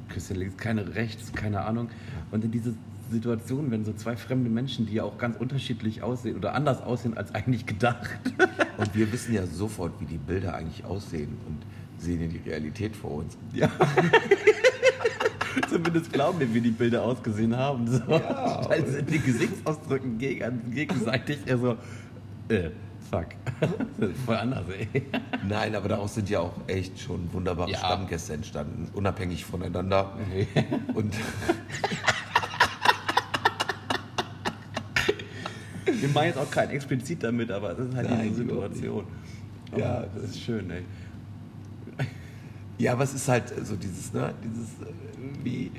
[0.08, 1.88] Küsschen links, keine rechts, keine Ahnung.
[2.30, 2.74] Und in diese
[3.10, 7.16] Situation, wenn so zwei fremde Menschen, die ja auch ganz unterschiedlich aussehen oder anders aussehen
[7.16, 8.10] als eigentlich gedacht.
[8.78, 11.58] Und wir wissen ja sofort, wie die Bilder eigentlich aussehen und
[11.98, 13.38] sehen ja die Realität vor uns.
[13.54, 13.70] Ja.
[15.70, 17.86] Zumindest glauben wir, wie die Bilder ausgesehen haben.
[17.90, 18.02] So.
[18.06, 21.76] Ja, Weil sind die Gesichtsausdrücken gegen, gegenseitig eher so,
[22.48, 22.70] äh,
[23.10, 23.26] Fuck.
[23.98, 24.88] Das ist voll anders, ey.
[25.48, 27.78] Nein, aber daraus sind ja auch echt schon wunderbare Ja.
[27.78, 30.12] Stammgäste entstanden, unabhängig voneinander.
[30.94, 31.14] Und
[35.84, 39.04] Wir meinen jetzt auch kein explizit damit, aber es ist halt Nein, diese Situation.
[39.70, 40.04] Aber Ja.
[40.14, 40.82] das ist schön, ey.
[42.78, 44.92] ja, aber es ist halt so dieses, ne, dieses, äh,
[45.44, 45.70] wie,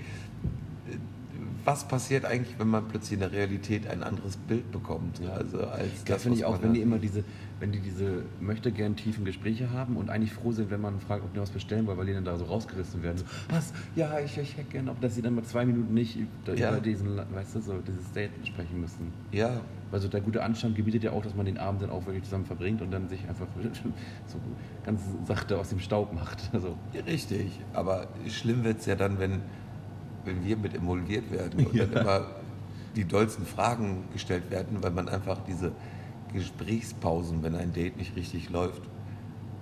[1.68, 5.20] was passiert eigentlich, wenn man plötzlich in der Realität ein anderes Bild bekommt?
[5.20, 5.32] Ja.
[5.34, 7.26] Also als Das finde was ich auch, wenn die immer diese,
[7.60, 11.26] wenn die diese möchte gern tiefen Gespräche haben und eigentlich froh sind, wenn man fragt,
[11.26, 13.18] ob die was bestellen wollen, weil die dann da so rausgerissen werden.
[13.18, 13.74] So, was?
[13.98, 16.80] Ja, ich, ich hätte gerne, ob dass sie dann mal zwei Minuten nicht über Ja.
[16.80, 19.12] diesen, weißt du, so dieses Date sprechen müssen.
[19.34, 19.60] Ja,
[19.92, 22.46] Also der gute Anstand gebietet ja auch, dass man den Abend dann auch wirklich zusammen
[22.46, 23.48] verbringt und dann sich einfach
[24.28, 24.40] so
[24.86, 26.50] ganz sachte aus dem Staub macht.
[26.54, 29.42] Also, Ja, Richtig, aber schlimm wird es ja dann, wenn,
[30.28, 32.28] wenn wir mit involviert werden und dann immer
[32.96, 35.72] die dollsten Fragen gestellt werden, weil man einfach diese
[36.34, 38.82] Gesprächspausen, wenn ein Date nicht richtig läuft,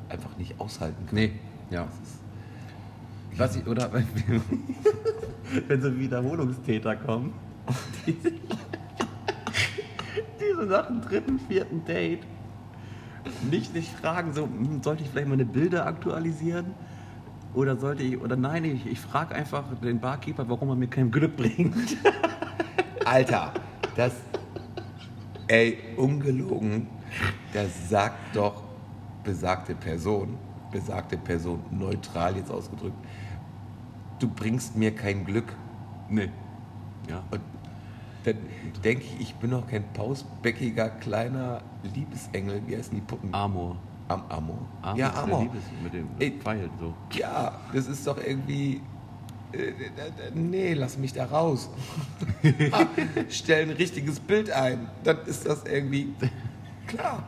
[0.09, 1.15] einfach nicht aushalten kann.
[1.15, 1.31] nee,
[1.69, 1.87] ja.
[3.37, 4.07] Was ich, oder wenn,
[5.67, 7.33] wenn so Wiederholungstäter kommen,
[8.07, 8.39] die, die
[10.55, 12.21] so nach dem dritten, vierten Date
[13.49, 16.67] nicht sich fragen, so, hm, sollte ich vielleicht meine Bilder aktualisieren?
[17.55, 21.09] Oder sollte ich, oder nein, ich, ich frage einfach den Barkeeper, warum er mir kein
[21.09, 21.97] Glück bringt.
[23.05, 23.53] Alter,
[23.95, 24.13] das,
[25.47, 26.87] ey, ungelogen,
[27.53, 28.61] das sagt doch
[29.23, 30.37] besagte Person,
[30.69, 32.97] besagte Person neutral jetzt ausgedrückt,
[34.19, 35.55] du bringst mir kein Glück.
[36.09, 36.29] Nee.
[37.09, 37.23] Ja.
[37.31, 37.41] Und
[38.25, 38.37] dann
[38.83, 42.61] denke ich, ich bin doch kein pausbäckiger, kleiner Liebesengel.
[42.65, 43.33] Wie heißen die Puppen?
[43.33, 43.77] Amor.
[44.07, 44.57] Am Amor.
[44.81, 45.41] Amor ja, Amor.
[45.41, 46.31] Liebes mit dem Ey.
[46.39, 46.93] Pfeil so.
[47.17, 48.81] Ja, das ist doch irgendwie.
[49.51, 49.71] äh, äh, äh,
[50.33, 51.69] Nee, lass mich da raus.
[52.71, 52.85] Ah,
[53.29, 54.87] Stell ein richtiges Bild ein.
[55.03, 56.13] Dann ist das irgendwie
[56.85, 57.23] klar.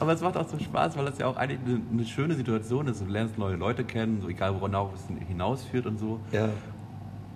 [0.00, 2.86] Aber es macht auch so Spaß, weil das ja auch eigentlich eine, eine schöne Situation
[2.88, 3.00] ist.
[3.00, 6.20] Du lernst neue Leute kennen, so egal worauf es hinausführt und so.
[6.32, 6.48] Ja.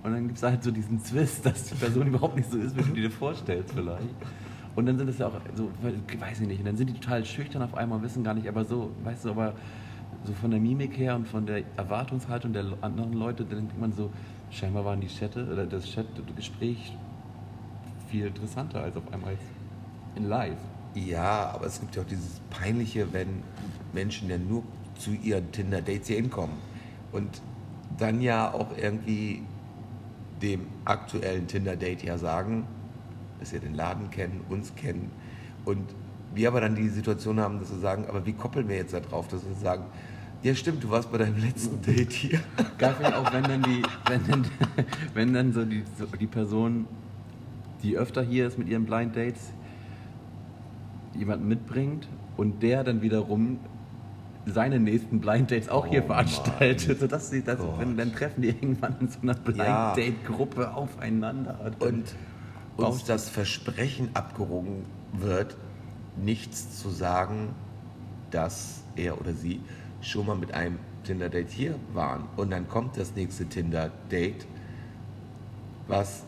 [0.03, 2.75] Und dann gibt es halt so diesen Zwist, dass die Person überhaupt nicht so ist,
[2.77, 4.15] wie du dir vorstellst vielleicht.
[4.75, 7.25] Und dann sind es ja auch so, weiß ich nicht, und dann sind die total
[7.25, 9.53] schüchtern auf einmal und wissen gar nicht, aber so, weißt du, aber
[10.23, 13.91] so von der Mimik her und von der Erwartungshaltung der anderen Leute, dann denkt man
[13.91, 14.09] so,
[14.51, 16.95] scheinbar waren die Chatte oder das Chatgespräch
[18.09, 19.37] viel interessanter als auf einmal
[20.15, 20.57] in live.
[20.95, 23.43] Ja, aber es gibt ja auch dieses Peinliche, wenn
[23.93, 24.63] Menschen ja nur
[24.97, 26.55] zu ihren Tinder-Dates hier hinkommen
[27.11, 27.41] und
[27.97, 29.43] dann ja auch irgendwie
[30.41, 32.65] dem aktuellen Tinder-Date ja sagen,
[33.39, 35.11] dass sie den Laden kennen, uns kennen
[35.65, 35.83] und
[36.33, 38.99] wir aber dann die Situation haben, dass wir sagen, aber wie koppeln wir jetzt da
[38.99, 39.85] drauf, dass wir sagen,
[40.43, 42.39] ja stimmt, du warst bei deinem letzten Date hier.
[42.77, 44.47] Finde ich auch, wenn dann die, wenn dann,
[45.13, 46.85] wenn dann so die, so die Person,
[47.83, 49.53] die öfter hier ist mit ihren Blind Dates,
[51.15, 53.59] jemanden mitbringt und der dann wiederum
[54.45, 57.79] seine nächsten Blind Dates auch hier Oh veranstaltet, sodass sie das, Gott.
[57.79, 59.93] wenn, dann treffen die irgendwann in so einer Blind Ja.
[59.93, 61.71] Date Gruppe aufeinander.
[61.79, 62.15] und uns
[62.77, 65.55] Brauchst- das Versprechen abgerungen wird,
[66.17, 67.49] nichts zu sagen,
[68.31, 69.61] dass er oder sie
[70.01, 72.23] schon mal mit einem Tinder-Date hier waren.
[72.37, 74.45] Und dann kommt das nächste Tinder-Date,
[75.87, 76.23] was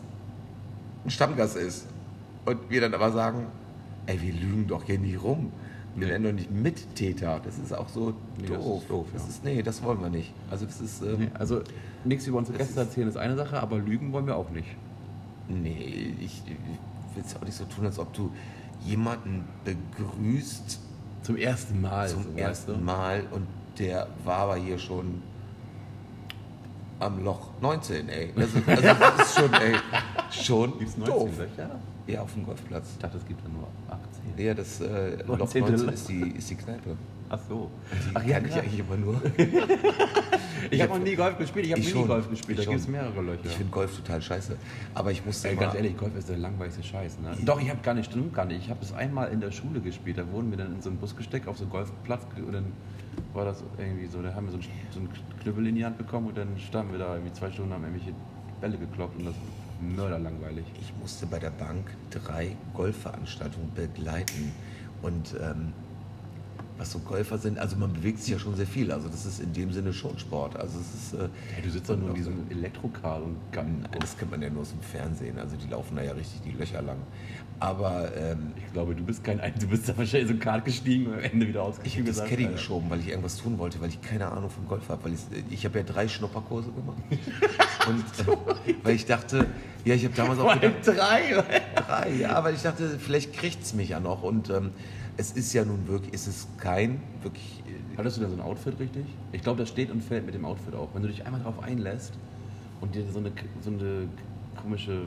[1.04, 1.86] ein Stammgast ist.
[2.44, 3.46] Und wir dann aber sagen,
[4.06, 5.52] ey, wir lügen doch hier nie rum.
[5.94, 7.40] Wir werden doch nicht Mittäter.
[7.44, 8.82] Das ist auch so Nee, das doof.
[8.82, 9.28] ist doof, das ja.
[9.28, 10.32] ist, nee, das wollen wir nicht.
[10.50, 11.02] Also das ist...
[11.02, 11.60] Ähm, Nee, also
[12.04, 14.68] nichts über unsere Das Gäste erzählen ist eine Sache, aber lügen wollen wir auch nicht.
[15.48, 18.30] Nee, ich, ich will es auch nicht so tun, als ob du
[18.84, 20.80] jemanden begrüßt
[21.22, 22.08] Zum ersten Mal.
[22.08, 22.78] zum so, weißt ersten du?
[22.78, 23.46] Mal und
[23.78, 25.22] der war aber hier schon
[27.00, 28.32] am Loch 19, ey.
[28.36, 29.74] Also, also das ist schon, ey,
[30.30, 31.30] schon Gibt's 19 doof.
[31.38, 31.70] Löcher?
[32.06, 32.90] Ja, auf dem Golfplatz.
[32.92, 34.44] Ich dachte, es gibt ja nur 18.
[34.44, 35.62] Ja, das äh, Loch 19.
[35.62, 36.96] 19 ist die, ist die Kneipe.
[37.28, 37.70] Ach so.
[37.92, 39.20] Die Ach ja, ich eigentlich immer nur.
[40.70, 41.92] Ich habe noch nie Golf gespielt, ich habe Ich.
[41.94, 43.40] Minigolf gespielt, Ich da gibt es mehrere Löcher.
[43.44, 44.56] Ich finde Golf total scheiße.
[44.94, 47.18] Aber ich musste Ey, ganz ehrlich, Golf ist der langweiligste Scheiß.
[47.18, 47.36] Ne?
[47.44, 48.64] Doch, ich habe gar nicht, stimmt gar nicht.
[48.64, 50.18] Ich habe es einmal in der Schule gespielt.
[50.18, 52.26] Da wurden wir dann in so einen Bus gesteckt, auf so einen Golfplatz.
[52.36, 52.66] Und dann
[53.34, 55.08] war das irgendwie so, da haben wir so einen, so einen
[55.42, 58.14] Knüppel in die Hand bekommen und dann standen wir da irgendwie zwei Stunden, haben irgendwelche
[58.60, 59.34] Bälle gekloppt und das
[59.82, 60.64] mörderlangweilig.
[60.80, 64.52] Ich musste bei der Bank drei Golfveranstaltungen begleiten.
[65.02, 65.72] Und ähm,
[66.78, 68.90] was so Golfer sind, also man bewegt sich ja schon sehr viel.
[68.90, 70.56] Also das ist in dem Sinne schon Sport.
[70.56, 71.14] Also es ist.
[71.20, 74.48] Äh, Hey, du sitzt doch nur in diesem Elektrocar und Nein, das kennt man ja
[74.48, 75.38] nur aus dem Fernsehen.
[75.38, 76.96] Also die laufen da ja richtig die Löcher lang.
[77.60, 80.64] Aber ähm, Ich glaube, du bist kein Ein- du bist da wahrscheinlich so ein Kart
[80.64, 82.06] gestiegen und am Ende wieder ich ausgestiegen.
[82.08, 84.88] habe das Caddy geschoben, weil ich irgendwas tun wollte, weil ich keine Ahnung vom Golf
[84.88, 85.04] habe.
[85.04, 86.96] Weil ich, ich habe ja drei Schnupperkurse gemacht.
[87.88, 89.46] Und äh, weil ich dachte,
[89.84, 91.44] ja, ich habe damals auch gedacht, drei.
[91.74, 94.22] drei, ja, weil ich dachte, vielleicht kriegt es mich ja noch.
[94.22, 94.70] Und ähm,
[95.16, 97.62] es ist ja nun wirklich, es ist kein wirklich.
[97.66, 99.04] äh, Hattest du da so ein Outfit richtig?
[99.32, 100.88] Ich glaube, das steht und fällt mit dem Outfit auch.
[100.94, 102.14] Wenn du dich einmal darauf einlässt
[102.80, 104.08] und dir so eine, so eine
[104.60, 105.02] komische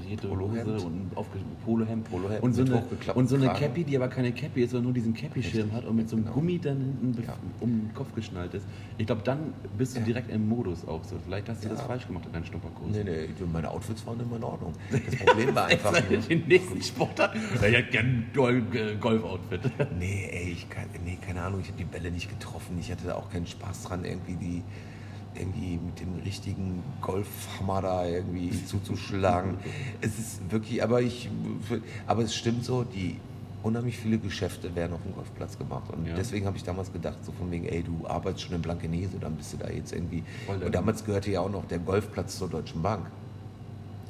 [0.00, 0.66] karierte Polohemd?
[0.66, 2.82] Hose und ein Polohemd, Polohemd und, so eine,
[3.14, 3.58] und so eine Kragen.
[3.60, 6.24] Cappy, die aber keine Cappy ist, sondern nur diesen Cappy-Schirm hat und mit so einem
[6.24, 6.34] genau.
[6.36, 7.34] Gummi dann hinten Ja.
[7.60, 8.66] um den Kopf geschnallt ist.
[8.98, 9.38] Ich glaube, dann
[9.76, 10.06] bist du Ja.
[10.06, 11.16] direkt im Modus auch so.
[11.24, 11.74] Vielleicht hast du Ja.
[11.74, 12.90] das falsch gemacht in deinen Schnupperkurs.
[12.92, 14.72] Nee, nee, meine Outfits waren immer in Ordnung.
[14.90, 16.18] Das Problem war einfach nur.
[16.20, 17.34] Den nächsten Sportart.
[17.60, 18.62] Ja, ich hätte gerne ein Gol-
[19.00, 19.60] Golf-Outfit.
[19.98, 20.66] Nee, ey, ich
[21.04, 22.76] nee, keine Ahnung, ich habe die Bälle nicht getroffen.
[22.80, 24.62] Ich hatte da auch keinen Spaß dran, irgendwie die
[25.38, 29.56] irgendwie mit dem richtigen Golfhammer da irgendwie zuzuschlagen.
[30.00, 31.28] es ist wirklich, aber ich,
[32.06, 33.16] aber es stimmt so, die
[33.62, 35.90] unheimlich viele Geschäfte werden auf dem Golfplatz gemacht.
[35.92, 36.14] Und Ja.
[36.14, 39.34] deswegen habe ich damals gedacht, so von wegen, ey, du arbeitest schon in Blankenese, dann
[39.34, 40.22] bist du da jetzt irgendwie.
[40.64, 43.10] Und damals gehörte ja auch noch der Golfplatz zur Deutschen Bank.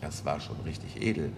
[0.02, 1.30] Das war schon richtig edel.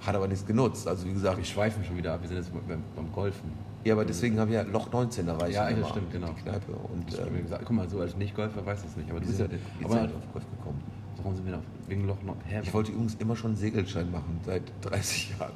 [0.00, 0.88] Hat aber nichts genutzt.
[0.88, 2.20] Also wie gesagt, Wir schweifen schon wieder ab.
[2.22, 3.50] Wir sind jetzt beim, beim Golfen.
[3.86, 5.88] Ja, aber deswegen habe ich ja Loch 19, da war ich Ja, ja das immer
[5.88, 6.28] stimmt, genau.
[6.36, 6.72] die Kneipe.
[6.72, 7.62] Und Das ähm, gesagt.
[7.66, 9.08] Guck mal, so als Nicht-Golfer weiß das nicht.
[9.10, 9.84] Aber du wir bist ja.
[9.86, 10.82] Aber halt auf Golf gekommen.
[11.18, 11.60] warum sind wir da?
[11.88, 12.36] Wegen Loch noch.
[12.46, 15.52] Hä, Ich wollte übrigens immer schon einen Segelschein machen, seit 30 Jahren.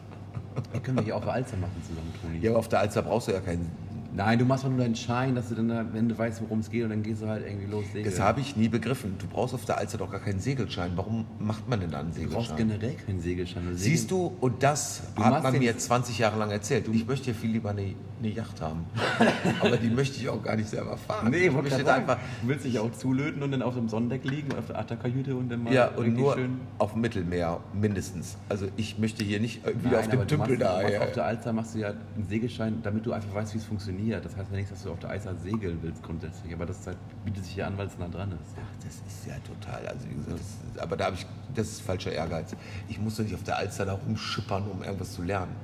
[0.73, 2.38] Wir können wir hier auf der Alster machen zusammen, Toni.
[2.38, 3.71] Ja, aber auf der Alster brauchst du ja keinen.
[4.12, 6.59] Nein, du machst doch nur deinen Schein, dass du dann, da, wenn du weißt, worum
[6.61, 8.05] es geht, und dann gehst du halt irgendwie los segeln.
[8.05, 9.14] Das habe ich nie begriffen.
[9.18, 10.92] Du brauchst auf der Alster doch gar keinen Segelschein.
[10.96, 12.57] Warum macht man denn da einen du brauchst Segelschein?
[12.57, 13.62] generell keinen Segelschein.
[13.75, 16.87] Siehst Segeln- du, und das Du hat man mir 20 Jahre lang erzählt.
[16.92, 18.85] Ich möchte ja viel lieber eine, eine Yacht haben.
[19.61, 21.31] aber die möchte ich auch gar nicht selber fahren.
[21.31, 22.18] Nee, ich möchte einfach.
[22.42, 25.49] du willst dich auch zulöten und dann auf dem Sonnendeck liegen, auf der Achterkajüte und
[25.51, 26.59] dann mal Ja, und nur schön.
[26.79, 28.37] auf dem Mittelmeer mindestens.
[28.49, 30.79] Also ich möchte hier nicht wieder Nein, auf dem Tümpel da.
[30.81, 34.00] Auf der Alster machst du ja einen Segelschein, damit du einfach weißt, wie es funktioniert.
[34.09, 36.97] Das heißt ja nichts, dass du auf der Alster segeln willst grundsätzlich, aber das halt,
[37.25, 38.57] bietet sich ja an, weil es nah dran ist.
[38.57, 41.81] Ach, das ist ja total, also wie gesagt, ist, aber da habe ich, das ist
[41.83, 42.55] falscher Ehrgeiz.
[42.89, 45.55] Ich muss doch nicht auf der Alster da rumschippern, um irgendwas zu lernen.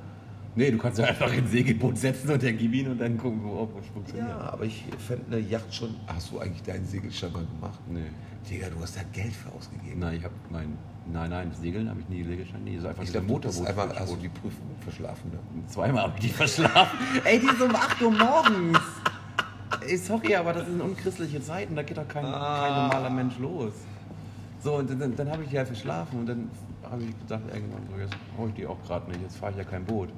[0.57, 3.15] Nee, du kannst ja einfach in ein Segelboot setzen und dann gib ihn und dann
[3.17, 4.27] gucken, wo es funktioniert.
[4.27, 5.95] Ja, aber ich fände eine Yacht schon.
[6.07, 7.79] Hast du eigentlich deinen Segelschein mal gemacht?
[7.87, 8.09] Nee.
[8.49, 9.99] Digga, du hast da Geld für ausgegeben.
[9.99, 10.75] Nein, ich habe mein.
[11.11, 12.77] Nein, nein, Segeln habe ich nie, Segelschein nie.
[12.77, 13.67] So einfach ich glaube, Motorboot.
[13.67, 15.31] einmal hast du die Prüfung verschlafen.
[15.31, 15.39] Ne?
[15.67, 16.99] Zweimal habe ich die verschlafen.
[17.23, 18.79] Ey, die ist um 8 Uhr morgens.
[19.87, 23.73] Ey, sorry, aber das sind unchristliche Zeiten, da geht doch kein, kein normaler Mensch los.
[24.59, 26.49] So, und dann, dann habe ich die halt verschlafen und dann
[26.83, 29.57] habe ich gedacht, irgendwann, so, jetzt brauche ich die auch gerade nicht, jetzt fahre ich
[29.57, 30.09] ja kein Boot.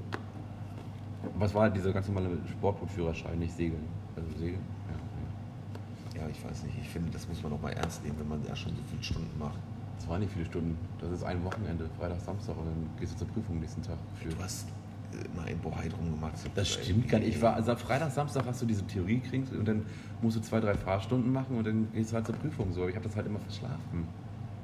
[1.40, 3.86] Es war halt dieser ganz normale Sportbootführerschein, nicht Segeln.
[4.16, 6.22] Also Segeln, ja.
[6.22, 6.26] ja.
[6.26, 6.78] Ja, ich weiß nicht.
[6.82, 9.04] Ich finde, das muss man auch mal ernst nehmen, wenn man da schon so viele
[9.04, 9.60] Stunden macht.
[10.00, 10.78] Das waren nicht viele Stunden.
[11.00, 13.98] Das ist ein Wochenende, Freitag, Samstag und dann gehst du zur Prüfung am nächsten Tag.
[14.16, 14.30] Für.
[14.30, 14.68] Du hast
[15.12, 16.34] äh, mal in Bohai drum gemacht.
[16.56, 17.36] Das stimmt gar nicht.
[17.36, 19.86] Ich war, also Freitag, Samstag hast du diese Theorie kriegst und dann
[20.22, 22.72] musst du zwei, drei Fahrstunden machen und dann gehst du halt zur Prüfung.
[22.74, 24.08] So, aber ich habe das halt immer verschlafen.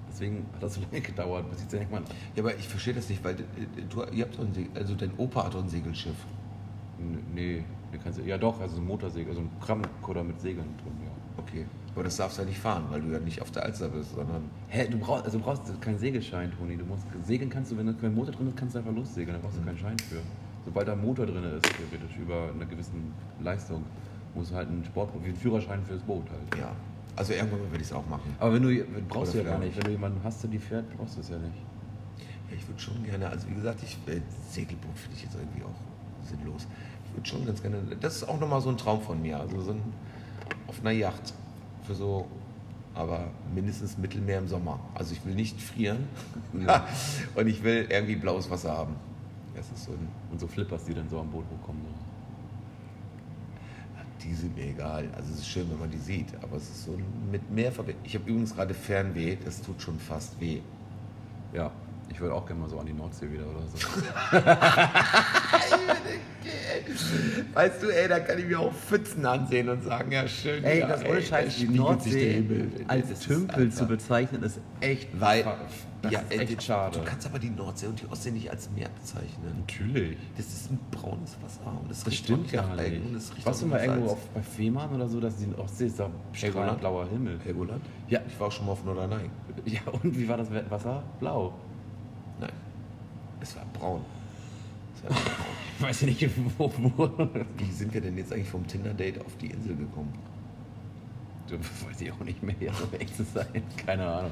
[0.09, 2.03] Deswegen hat das so lange gedauert, bis ich dann irgendwann.
[2.35, 3.43] Ja, aber ich verstehe das nicht, weil äh,
[3.89, 6.15] du, ihr habt doch ein Segel, also dein Opa hat doch ein Segelschiff.
[6.97, 7.63] N- Nee,
[8.25, 11.11] ja doch, also ein Motorsegel, also ein Kramkutter mit Segeln drin, ja.
[11.43, 11.65] Okay.
[11.95, 14.13] Aber das darfst du ja nicht fahren, weil du ja nicht auf der Alster bist,
[14.13, 14.43] sondern.
[14.67, 16.75] Hä, du brauchst, also du brauchst keinen Segelschein, Toni.
[16.75, 19.37] Du musst segeln kannst du, wenn da kein Motor drin ist, kannst du einfach lossegeln.
[19.37, 20.19] Da brauchst du keinen Schein für.
[20.65, 22.91] Sobald da ein Motor drin ist, theoretisch über eine gewisse
[23.41, 23.85] Leistung,
[24.33, 26.59] musst du halt einen Sportboot, wie einen Führerschein fürs Boot halt.
[26.59, 26.71] Ja.
[27.15, 28.35] Also irgendwann werde ich es auch machen.
[28.39, 29.77] Aber wenn du brauchst du ja gar nicht.
[29.77, 31.55] Wenn du jemanden hast, der die fährt, brauchst du es ja nicht.
[32.49, 35.63] Ja, ich würde schon gerne, also wie gesagt, ich, äh, Segelboot finde ich jetzt irgendwie
[35.63, 36.67] auch sinnlos.
[37.05, 39.61] Ich würde schon ganz gerne, das ist auch nochmal so ein Traum von mir, also
[39.61, 39.81] so ein,
[40.67, 41.33] auf einer Yacht
[41.85, 42.27] für so,
[42.93, 44.79] aber mindestens Mittelmeer im Sommer.
[44.93, 46.07] Also ich will nicht frieren
[46.65, 46.87] Ja.
[47.35, 48.95] und ich will irgendwie blaues Wasser haben.
[49.55, 51.81] Das ist so ein, Und so Flippers, die dann so am Boot hochkommen.
[54.21, 55.07] Die sind mir egal.
[55.15, 57.71] Also es ist schön, wenn man die sieht, aber es ist so ein, mit mehr
[57.71, 58.03] Verbindung.
[58.05, 60.61] Ich habe übrigens gerade Fernweh, das tut schon fast weh.
[61.53, 61.71] Ja,
[62.09, 63.77] ich würde auch gerne mal so an die Nordsee wieder oder so.
[67.53, 70.63] Weißt du, ey, da kann ich mir auch Pfützen ansehen und sagen, ja schön.
[70.63, 72.43] Ey, ja, das ohne ey, Scheiß, die Nordsee
[72.87, 75.43] als Das Tümpel zu bezeichnen, ist echt Weil,
[76.01, 76.99] das ja, ist echt schade.
[76.99, 79.65] Du kannst aber die Nordsee und die Ostsee nicht als Meer bezeichnen.
[79.67, 80.17] Natürlich.
[80.37, 82.85] Das ist ein braunes Wasser und das, Das riecht nicht gar nach nicht.
[82.85, 85.47] Algen und es riecht Warst du mal irgendwo auf, bei Fehmarn oder so, dass die
[85.57, 87.39] Ostsee ist da strahlend blauer Himmel?
[87.43, 87.83] Helgoland?
[88.07, 88.19] Ja.
[88.27, 89.29] Ich war auch schon mal auf Norderney.
[89.65, 91.03] Ja, und wie war das Wasser?
[91.19, 91.53] Blau.
[93.45, 94.01] Es war braun.
[94.95, 95.45] Es war braun.
[95.77, 96.71] Ich weiß ja nicht, wo.
[96.77, 97.29] wo.
[97.57, 100.11] Wie sind wir denn jetzt eigentlich vom Tinder-Date auf die Insel gekommen?
[101.47, 103.61] Du weiß ich auch nicht mehr, um echt zu sein.
[103.85, 104.31] Keine Ahnung.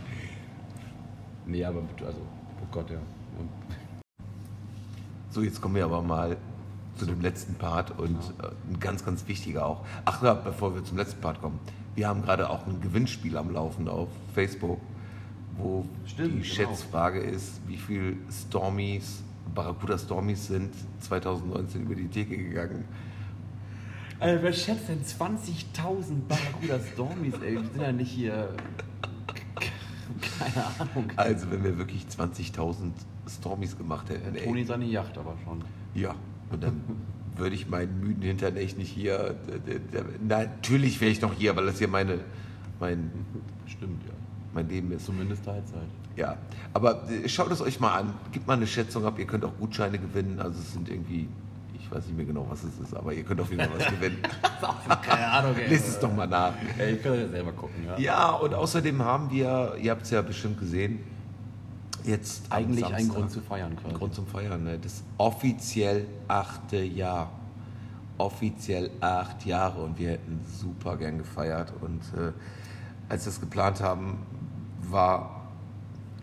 [1.45, 2.97] Nee, aber also, oh Gott, ja.
[5.29, 6.37] So, jetzt kommen wir aber mal
[6.95, 9.85] zu dem letzten Part und äh, ein ganz, ganz wichtiger auch.
[10.05, 11.59] Ach ja, bevor wir zum letzten Part kommen.
[11.93, 14.79] Wir haben gerade auch ein Gewinnspiel am Laufen auf Facebook,
[15.57, 16.43] wo Stimmt, die genau.
[16.43, 22.85] Schätzfrage ist, wie viel Stormies, Barracuda Stormies sind 2019 über die Theke gegangen.
[24.19, 27.53] Alter, wer schätzt denn 20.000 Barracuda Stormies, ey?
[27.53, 28.49] Wir sind ja nicht hier.
[30.39, 31.11] Keine Ahnung.
[31.15, 32.91] Also, wenn wir wirklich 20.000
[33.27, 34.45] Stormies gemacht hätten, ey.
[34.45, 35.63] Toni seine Yacht aber schon.
[35.93, 36.15] Ja,
[36.51, 36.81] und dann
[37.35, 39.35] würde ich meinen müden Hintern echt nicht hier.
[40.25, 42.19] Natürlich wäre ich noch hier, weil das hier meine,
[42.79, 43.11] mein,
[43.65, 44.13] Stimmt, ja.
[44.53, 45.05] Mein Leben ist.
[45.05, 45.81] Zumindest Teilzeit.
[46.15, 46.37] Ja,
[46.73, 48.13] aber äh, schaut es euch mal an.
[48.31, 49.17] Gebt mal eine Schätzung ab.
[49.17, 50.39] Ihr könnt auch Gutscheine gewinnen.
[50.39, 51.27] Also es sind irgendwie,
[51.79, 53.87] ich weiß nicht mehr genau, was es ist, aber ihr könnt auf jeden Fall was
[53.87, 54.17] gewinnen.
[55.01, 55.69] Keine Ahnung, ey.
[55.69, 56.53] Lest es doch mal nach.
[56.77, 57.97] Ey, ich kann ja selber gucken, ja.
[57.97, 60.99] Ja, und außerdem haben wir, ihr habt es ja bestimmt gesehen,
[62.03, 63.93] jetzt Eigentlich ein Samstag- Grund zu feiern quasi.
[63.93, 64.77] Ein Grund zum Feiern, ne?
[64.77, 67.31] Das offiziell achte Jahr.
[68.19, 71.73] Offiziell acht Jahre und wir hätten super gern gefeiert.
[71.81, 72.31] Und äh,
[73.09, 74.17] als wir es geplant haben,
[74.93, 75.41] war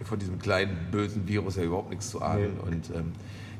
[0.04, 2.58] von diesem kleinen bösen Virus ja überhaupt nichts zu ahnen.
[2.60, 3.12] Und ähm,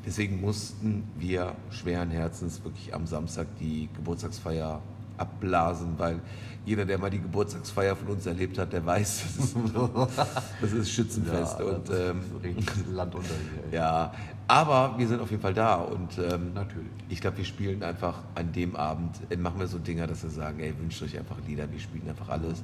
[0.05, 4.81] deswegen mussten wir schweren Herzens wirklich am Samstag die Geburtstagsfeier
[5.17, 6.19] abblasen, weil
[6.65, 9.55] jeder, der mal die Geburtstagsfeier von uns erlebt hat, der weiß, das ist,
[10.61, 11.59] das ist Schützenfest.
[11.59, 13.79] Ja, und das ist ähm, richtig Land unter hier.
[13.79, 14.11] ja,
[14.47, 16.89] aber wir sind auf jeden Fall da und ähm, Natürlich.
[17.09, 20.29] ich glaube, wir spielen einfach an dem Abend, äh, machen wir so Dinger, dass wir
[20.29, 22.63] sagen, ey, wünscht euch einfach Lieder, wir spielen einfach alles.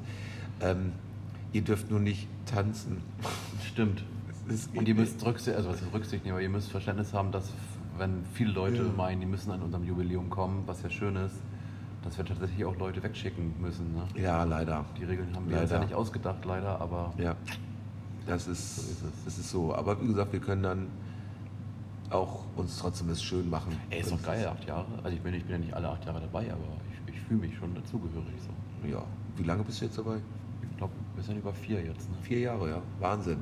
[0.62, 0.92] Ähm,
[1.58, 3.02] ihr dürft nur nicht tanzen.
[3.66, 4.04] Stimmt.
[4.76, 7.52] Und ihr müsst Rücksicht, also was ist Rücksicht nehmen, aber ihr müsst Verständnis haben, dass
[7.98, 8.84] wenn viele Leute Ja.
[8.96, 11.34] meinen, die müssen an unserem Jubiläum kommen, was ja schön ist,
[12.04, 13.92] dass wir tatsächlich auch Leute wegschicken müssen.
[13.94, 14.04] Ne?
[14.22, 14.86] Ja, leider.
[15.00, 15.86] Die Regeln haben wir uns ja Leider.
[15.88, 17.36] nicht ausgedacht, leider, aber Ja,
[18.28, 19.24] das ist, So ist es.
[19.26, 19.74] das ist so.
[19.76, 20.88] Aber wie gesagt, wir können dann
[22.12, 23.76] auch uns trotzdem das schön machen.
[23.90, 24.86] ey, ist doch geil, acht Jahre.
[25.04, 26.62] Also ich bin, ich bin ja nicht alle acht Jahre dabei, aber
[27.08, 28.88] ich, ich fühle mich schon dazugehörig so.
[28.88, 29.04] Ja.
[29.36, 30.20] Wie lange bist du jetzt dabei?
[30.78, 32.08] Ich glaube, wir sind über vier jetzt.
[32.08, 32.18] Ne?
[32.22, 32.82] Vier Jahre, ja.
[33.00, 33.40] Wahnsinn.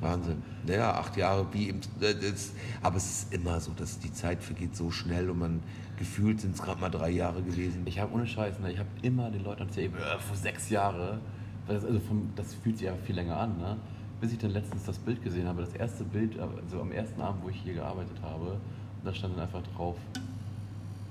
[0.00, 0.40] Wahnsinn.
[0.64, 1.80] Naja, acht Jahre wie im.
[2.00, 5.60] äh, Das, aber es ist immer so, dass die Zeit vergeht so schnell und man
[5.98, 7.82] gefühlt sind es gerade mal drei Jahre gewesen.
[7.86, 11.18] Ich habe ohne Scheiß, ne, ich habe immer den Leuten erzählt, äh, vor sechs Jahre,
[11.66, 13.76] das, also vom, das fühlt sich ja viel länger an, ne?
[14.20, 17.42] bis ich dann letztens das Bild gesehen habe, das erste Bild, also am ersten Abend,
[17.42, 19.96] wo ich hier gearbeitet habe, und da stand dann einfach drauf,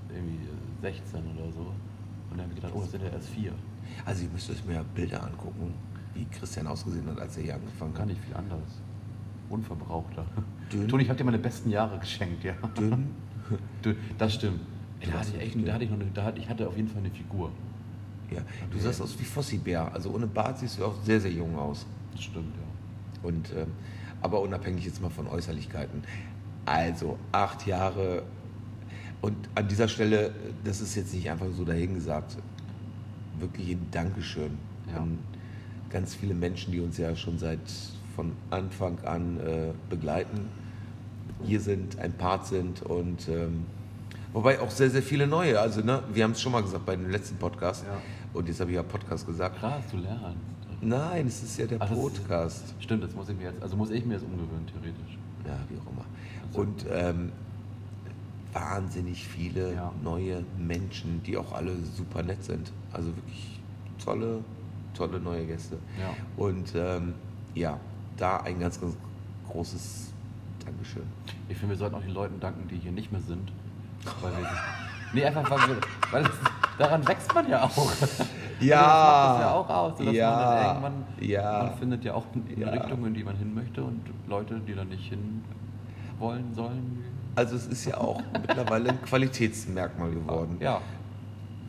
[0.09, 1.59] irgendwie äh, 16 oder so.
[1.59, 3.51] Und dann habe ich gedacht, oh, das sind ja erst vier.
[4.05, 5.73] Also ihr müsst euch mir Bilder angucken,
[6.13, 8.09] wie Christian ausgesehen hat, als er hier angefangen Gar hat.
[8.09, 8.81] nicht viel anders.
[9.49, 10.25] Unverbrauchter.
[10.71, 10.87] Dünn.
[10.87, 12.53] Toni, ich habe dir meine besten Jahre geschenkt, ja.
[12.77, 13.09] Dünn.
[13.83, 14.61] Dünn, das stimmt.
[14.99, 16.75] Ey, da hatte ich echt, da hatte ich noch eine, da hatte, ich hatte auf
[16.75, 17.51] jeden Fall eine Figur.
[18.31, 18.41] Ja.
[18.71, 19.93] Du sahst aus wie Fossi Bär.
[19.93, 21.85] Also ohne Bart siehst du auch sehr, sehr jung aus.
[22.11, 23.27] Das stimmt, ja.
[23.27, 23.67] Und, ähm,
[24.21, 26.03] aber unabhängig jetzt mal von Äußerlichkeiten.
[26.65, 28.23] Also acht Jahre.
[29.21, 32.37] Und an dieser Stelle, das ist jetzt nicht einfach so dahingesagt,
[33.39, 34.57] wirklich ein Dankeschön
[34.91, 34.97] Ja.
[35.01, 35.19] an
[35.89, 37.59] ganz viele Menschen, die uns ja schon seit
[38.15, 40.47] von Anfang an äh, begleiten,
[41.43, 43.65] hier sind, ein Part sind und ähm,
[44.33, 45.59] wobei auch sehr, sehr viele neue.
[45.59, 47.97] Also ne, wir haben es schon mal gesagt bei dem letzten Podcast Ja.
[48.33, 49.59] und jetzt habe ich ja Podcast gesagt.
[49.59, 50.37] Krass, du lernst.
[50.81, 52.73] Nein, es ist ja der Ach, das ist- Podcast.
[52.79, 55.17] Stimmt, das muss ich mir jetzt, also muss ich mir jetzt umgewöhnen, theoretisch.
[55.45, 56.05] Ja, wie auch immer.
[56.47, 57.31] Also- Und ähm,
[58.55, 59.91] wahnsinnig viele Ja.
[60.03, 62.71] neue Menschen, die auch alle super nett sind.
[62.93, 63.59] Also wirklich
[64.03, 64.39] tolle,
[64.93, 65.77] tolle neue Gäste.
[65.99, 66.13] Ja.
[66.43, 67.13] Und ähm,
[67.53, 67.77] ja,
[68.17, 68.95] da ein ganz, ganz
[69.51, 70.11] großes
[70.65, 71.03] Dankeschön.
[71.49, 73.51] Ich finde, wir sollten auch den Leuten danken, die hier nicht mehr sind.
[74.21, 74.47] Weil wir
[75.13, 75.77] Nee, einfach weil, wir,
[76.11, 76.31] weil es,
[76.77, 77.91] daran wächst man ja auch.
[77.97, 78.25] Ja.
[78.57, 80.29] Das macht es ja auch aus, sodass Ja.
[80.31, 81.63] man dann irgendwann, Ja.
[81.63, 82.69] man findet ja auch eine Ja.
[82.69, 85.43] Richtung, in die man hin möchte und Leute, die da nicht hin
[86.19, 87.03] wollen, sollen.
[87.35, 90.57] Also es ist ja auch mittlerweile ein Qualitätsmerkmal geworden.
[90.59, 90.81] Ja,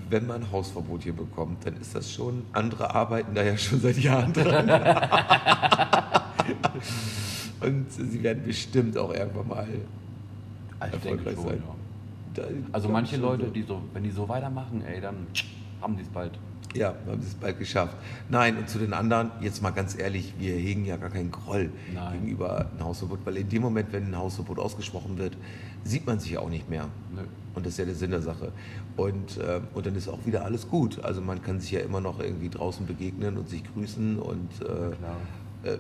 [0.09, 3.99] Wenn man Hausverbot hier bekommt, dann ist das schon, andere arbeiten da ja schon seit
[3.99, 4.69] Jahren dran.
[7.61, 9.67] Und sie werden bestimmt auch irgendwann mal
[10.81, 11.63] denke erfolgreich schon, sein.
[11.67, 11.75] ja.
[12.35, 13.51] Da- Also manche Leute, so.
[13.51, 15.27] die so, wenn die so weitermachen, ey, dann
[15.81, 16.39] haben die es bald.
[16.77, 17.97] Ja, wir haben es bald geschafft.
[18.29, 21.71] Nein, und zu den anderen, jetzt mal ganz ehrlich, wir hegen ja gar keinen Groll
[21.95, 22.13] Nein.
[22.13, 25.37] gegenüber einem Hausverbot, weil in dem Moment, wenn ein Hausverbot ausgesprochen wird,
[25.85, 26.89] sieht man sich ja auch nicht mehr.
[27.15, 27.23] Nö.
[27.55, 28.53] Und das ist ja der Sinn der Sache.
[28.97, 31.03] Und, äh, und dann ist auch wieder alles gut.
[31.03, 35.69] Also man kann sich ja immer noch irgendwie draußen begegnen und sich grüßen und äh,
[35.69, 35.79] äh,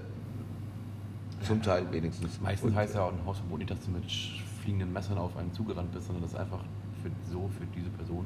[1.42, 2.40] zum Teil wenigstens.
[2.40, 4.10] Meistens und, heißt ja auch ein Hausverbot nicht, dass du mit
[4.62, 6.60] fliegenden Messern auf einen zugerannt bist, sondern dass einfach
[7.02, 8.24] für, so für diese Person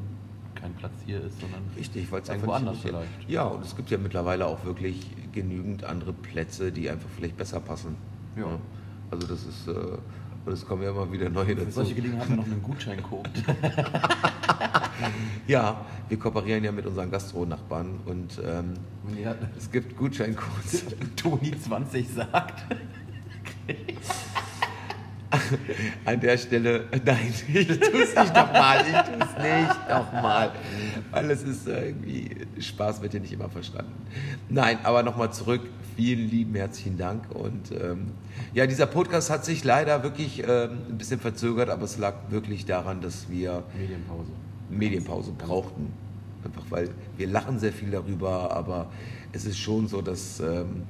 [0.60, 3.28] kein Platz hier ist, sondern Richtig, irgendwo anders vielleicht.
[3.28, 7.60] Ja, und es gibt ja mittlerweile auch wirklich genügend andere Plätze, die einfach vielleicht besser
[7.60, 7.96] passen.
[8.36, 8.58] Ja.
[9.10, 9.72] Also das ist, äh,
[10.44, 11.70] und es kommen ja immer wieder neue Für dazu.
[11.70, 13.28] solche Gelegenheiten haben wir noch einen Gutscheincode.
[15.46, 18.74] Ja, wir kooperieren ja mit unseren Gastronachbarn und ähm,
[19.18, 20.84] ihr es gibt Gutscheincodes.
[21.16, 22.64] Toni 20 sagt.
[26.04, 30.52] An der Stelle, nein, ich tue es nicht nochmal, ich tue es nicht nochmal,
[31.10, 33.92] weil es ist äh, irgendwie, Spaß wird ja nicht immer verstanden.
[34.48, 35.62] Nein, aber nochmal zurück,
[35.96, 38.12] vielen lieben herzlichen Dank und ähm,
[38.54, 42.64] ja, dieser Podcast hat sich leider wirklich ähm, ein bisschen verzögert, aber es lag wirklich
[42.64, 44.30] daran, dass wir Medienpause.
[44.70, 45.92] Medienpause brauchten.
[46.44, 48.90] Einfach weil wir lachen sehr viel darüber, aber
[49.32, 50.84] es ist schon so, dass ähm,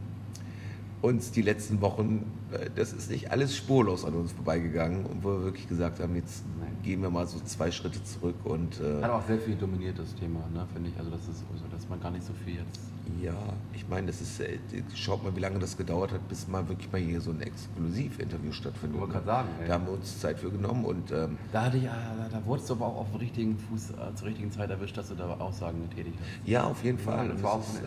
[1.02, 5.30] uns die letzten Wochen, äh, das ist nicht alles spurlos an uns vorbeigegangen und wo
[5.30, 6.44] wir wirklich gesagt haben, jetzt.
[6.82, 10.14] Gehen wir mal so zwei Schritte zurück und äh, Hat auch sehr viel dominiert, das
[10.14, 10.98] Thema, ne, finde ich.
[10.98, 12.80] Also, das ist also, dass man gar nicht so viel jetzt.
[13.22, 13.34] ja,
[13.74, 14.58] ich meine, das ist, äh,
[14.94, 18.52] schaut mal, wie lange das gedauert hat, bis mal wirklich mal hier so ein Exklusivinterview
[18.52, 18.94] stattfindet.
[18.96, 19.68] Ich wollte gerade sagen, ey.
[19.68, 22.46] Da haben wir uns Zeit für genommen und ähm, Da hatte ich, ah, da, da
[22.46, 25.14] wurdest du aber auch auf dem richtigen Fuß äh, zur richtigen Zeit erwischt, dass du
[25.14, 26.48] da Aussagen getätigt hast.
[26.48, 27.28] ja, auf jeden Ja, Fall.
[27.28, 27.82] das Und war das auch ist,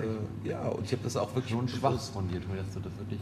[0.46, 2.98] äh, ja, und ich habe das auch wirklich Schon schwach von dir, dass du das
[2.98, 3.22] wirklich.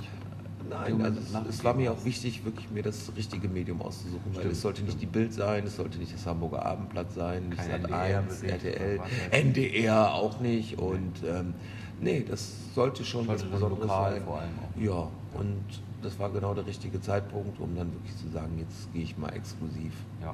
[0.71, 4.39] Nein, also es, es war mir auch wichtig, wirklich mir das richtige Medium auszusuchen, weil
[4.39, 5.11] Stimmt, es sollte nicht die stimmt.
[5.11, 8.63] Bild sein, es sollte nicht das Hamburger Abendblatt sein, nicht Kein Sat NDR 1, Bericht,
[8.65, 9.39] RTL, was, was.
[9.39, 11.53] NDR auch nicht und ähm,
[11.99, 14.23] nee, das sollte schon Sollte Besonderes lokal sein.
[14.23, 14.81] vor allem auch.
[14.81, 15.63] Ja, und
[16.01, 19.29] das war genau der richtige Zeitpunkt, um dann wirklich zu sagen, jetzt gehe ich mal
[19.29, 20.33] exklusiv Ja.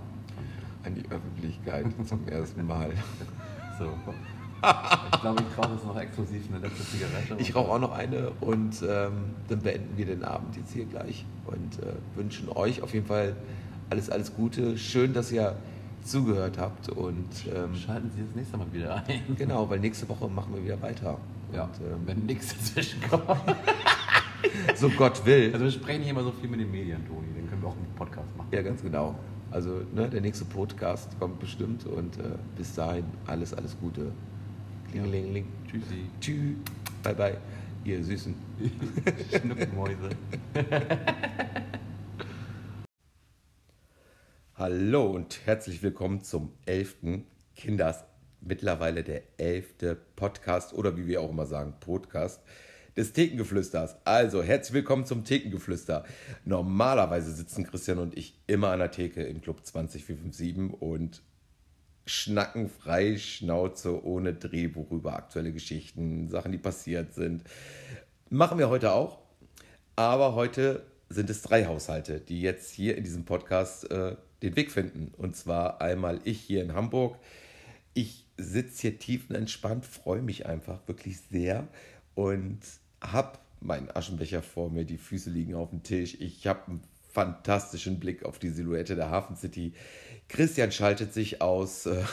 [0.84, 2.92] an die Öffentlichkeit zum ersten Mal.
[3.80, 3.96] So.
[5.14, 7.36] Ich glaube, ich rauche jetzt noch exklusiv eine letzte Zigarette.
[7.38, 9.12] Ich rauche auch noch eine und ähm,
[9.48, 13.36] dann beenden wir den Abend jetzt hier gleich und äh, wünschen euch auf jeden Fall
[13.90, 14.78] alles, alles Gute.
[14.78, 15.56] Schön, dass ihr
[16.04, 19.36] zugehört habt und ähm, Schalten Sie das nächste Mal wieder ein.
[19.38, 21.18] genau, weil nächste Woche machen wir wieder weiter.
[21.54, 23.24] Ja, Und, ähm, wenn nichts dazwischen kommt.
[24.76, 25.52] so Gott will.
[25.54, 27.28] Also wir sprechen hier immer so viel mit den Medien, Toni.
[27.36, 28.50] Dann können wir auch einen Podcast machen.
[28.52, 29.16] Ja, ganz genau.
[29.52, 32.24] Also ne, der nächste Podcast kommt bestimmt und äh,
[32.58, 34.12] bis dahin alles, alles Gute.
[34.92, 35.46] Klingelingeling.
[35.70, 36.10] Tschüssi.
[36.22, 36.56] Tschüss.
[37.04, 37.38] Bye, bye.
[37.84, 38.34] Ihr Süßen.
[39.42, 40.10] Schnuckenmäuse.
[44.56, 47.22] Hallo und herzlich willkommen zum 11.
[47.56, 48.06] Kinders,
[48.40, 49.98] mittlerweile der 11.
[50.16, 52.42] Podcast oder wie wir auch immer sagen, Podcast
[52.96, 53.98] des Thekengeflüsters.
[54.06, 56.06] Also herzlich willkommen zum Thekengeflüster.
[56.46, 61.22] Normalerweise sitzen Christian und ich immer an der Theke im Club 20457 und
[62.08, 67.44] schnacken frei Schnauze ohne Drehbuch über aktuelle Geschichten, Sachen, die passiert sind.
[68.30, 69.20] Machen wir heute auch.
[69.96, 74.72] Aber heute sind es drei Haushalte, die jetzt hier in diesem Podcast äh, den Weg
[74.72, 75.14] finden.
[75.18, 77.18] Und zwar einmal ich hier in Hamburg.
[77.94, 81.68] Ich sitze hier tiefenentspannt, freue mich einfach wirklich sehr
[82.16, 82.60] und
[83.02, 86.16] habe meinen Aschenbecher vor mir, die Füße liegen auf dem Tisch.
[86.20, 86.82] Ich habe einen
[87.18, 89.74] fantastischen Blick auf die Silhouette der Hafen City.
[90.30, 92.04] Christian schaltet sich aus, äh,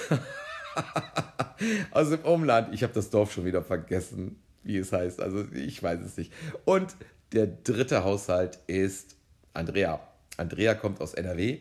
[1.90, 2.72] aus dem Umland.
[2.72, 5.20] Ich habe das Dorf schon wieder vergessen, wie es heißt.
[5.20, 6.32] Also ich weiß es nicht.
[6.64, 6.96] Und
[7.32, 9.16] der dritte Haushalt ist
[9.52, 10.00] Andrea.
[10.38, 11.58] Andrea kommt aus NRW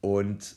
[0.00, 0.54] und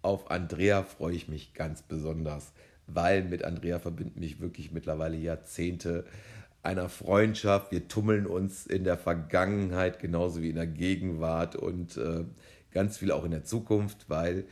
[0.00, 2.52] auf Andrea freue ich mich ganz besonders,
[2.86, 6.04] weil mit Andrea verbinden mich wirklich mittlerweile Jahrzehnte
[6.64, 7.70] einer Freundschaft.
[7.72, 12.24] Wir tummeln uns in der Vergangenheit genauso wie in der Gegenwart und äh,
[12.72, 14.44] ganz viel auch in der Zukunft, weil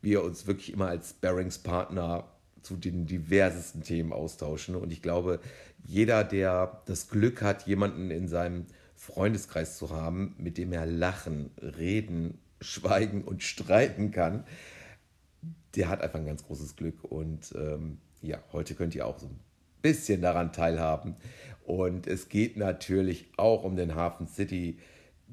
[0.00, 2.28] wir uns wirklich immer als Bearingspartner
[2.62, 4.74] zu den diversesten Themen austauschen.
[4.74, 5.40] Und ich glaube,
[5.84, 8.66] jeder, der das Glück hat, jemanden in seinem
[8.96, 14.44] Freundeskreis zu haben, mit dem er lachen, reden, schweigen und streiten kann,
[15.76, 17.04] der hat einfach ein ganz großes Glück.
[17.04, 19.38] Und ähm, ja, heute könnt ihr auch so ein
[19.84, 21.14] bisschen daran teilhaben.
[21.62, 24.78] Und es geht natürlich auch um den Hafen City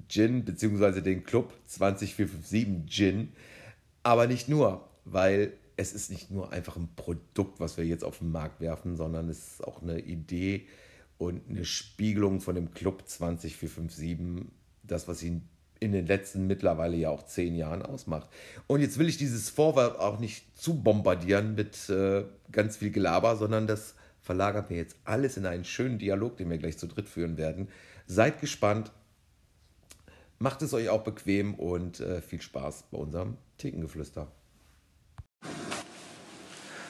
[0.08, 3.30] Gin, beziehungsweise den Club 20457 Gin.
[4.04, 8.20] Aber nicht nur, weil es ist nicht nur einfach ein Produkt, was wir jetzt auf
[8.20, 10.68] den Markt werfen, sondern es ist auch eine Idee
[11.18, 14.47] und eine Spiegelung von dem Club 20457,
[14.84, 15.47] das, was ihn
[15.80, 18.28] in den letzten mittlerweile ja auch zehn Jahren ausmacht.
[18.68, 23.36] Und jetzt will ich dieses Vorwort auch nicht zu bombardieren mit äh, ganz viel Gelaber,
[23.36, 27.09] sondern das verlagert mir jetzt alles in einen schönen Dialog, den wir gleich zu dritt
[27.09, 27.67] führen werden.
[28.05, 28.91] Seid gespannt,
[30.39, 34.32] macht es euch auch bequem und äh, viel Spaß bei unserem Thekengeflüster.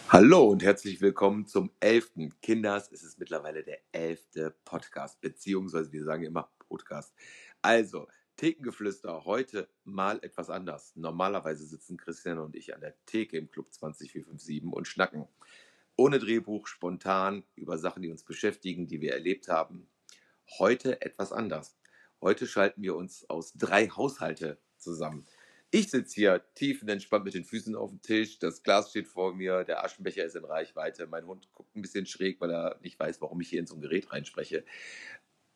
[0.09, 2.31] Hallo und herzlich willkommen zum 11.
[2.41, 2.91] Kinders.
[2.91, 4.53] Es ist mittlerweile der 11.
[4.65, 7.13] Podcast, beziehungsweise wir sagen immer Podcast.
[7.61, 10.93] Also, Thekengeflüster heute mal etwas anders.
[10.95, 15.27] Normalerweise sitzen Christian und ich an der Theke im Club 20457 und schnacken.
[15.95, 19.89] Ohne Drehbuch, spontan über Sachen, die uns beschäftigen, die wir erlebt haben.
[20.59, 21.77] Heute etwas anders.
[22.21, 25.25] Heute schalten wir uns aus drei Haushalte zusammen.
[25.73, 29.63] Ich sitze hier tiefenentspannt mit den Füßen auf dem Tisch, das Glas steht vor mir,
[29.63, 33.21] der Aschenbecher ist in Reichweite, mein Hund guckt ein bisschen schräg, weil er nicht weiß,
[33.21, 34.65] warum ich hier in so ein Gerät reinspreche.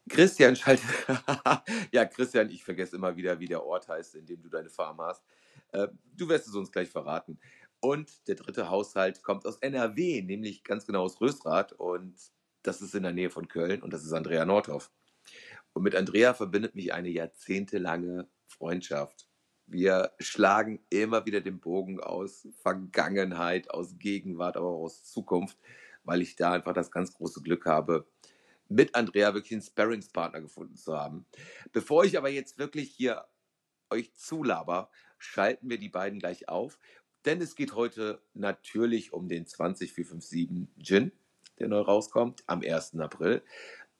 [0.07, 0.86] Christian schaltet.
[1.91, 5.01] ja, Christian, ich vergesse immer wieder, wie der Ort heißt, in dem du deine Farm
[5.01, 5.23] hast.
[5.71, 7.39] Äh, du wirst es uns gleich verraten.
[7.86, 11.71] Und der dritte Haushalt kommt aus NRW, nämlich ganz genau aus Rösrath.
[11.73, 12.15] Und
[12.63, 14.89] das ist in der Nähe von Köln und das ist Andrea Nordhoff.
[15.73, 19.29] Und mit Andrea verbindet mich eine jahrzehntelange Freundschaft.
[19.67, 25.59] Wir schlagen immer wieder den Bogen aus Vergangenheit, aus Gegenwart, aber auch aus Zukunft,
[26.03, 28.07] weil ich da einfach das ganz große Glück habe,
[28.67, 31.27] mit Andrea wirklich einen Sparringspartner gefunden zu haben.
[31.71, 33.25] Bevor ich aber jetzt wirklich hier
[33.91, 36.79] euch zulaber, schalten wir die beiden gleich auf,
[37.26, 41.11] denn es geht heute natürlich um den 20457 Gin,
[41.59, 42.99] der neu rauskommt am 1.
[42.99, 43.43] April,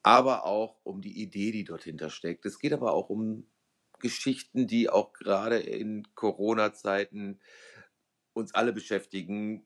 [0.02, 2.46] aber auch um die Idee, die dort hintersteckt.
[2.46, 3.46] Es geht aber auch um
[3.98, 7.40] Geschichten, die auch gerade in Corona-Zeiten
[8.34, 9.64] uns alle beschäftigen,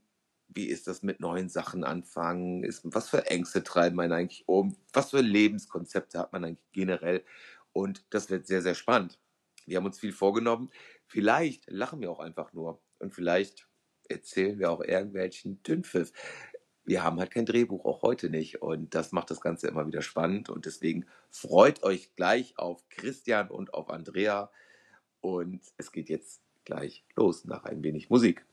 [0.54, 2.64] wie ist das mit neuen Sachen anfangen?
[2.64, 4.76] Ist, was für Ängste treiben man eigentlich um?
[4.92, 7.24] Was für Lebenskonzepte hat man eigentlich generell?
[7.72, 9.18] Und das wird sehr, sehr spannend.
[9.66, 10.70] Wir haben uns viel vorgenommen.
[11.06, 12.80] Vielleicht lachen wir auch einfach nur.
[13.01, 13.66] Und vielleicht
[14.09, 16.12] erzählen wir auch irgendwelchen Dünnpfiff.
[16.84, 18.62] Wir haben halt kein Drehbuch, auch heute nicht.
[18.62, 20.48] Und das macht das Ganze immer wieder spannend.
[20.48, 24.51] Und deswegen freut euch gleich auf Christian und auf Andrea.
[25.20, 28.44] Und es geht jetzt gleich los nach ein wenig Musik.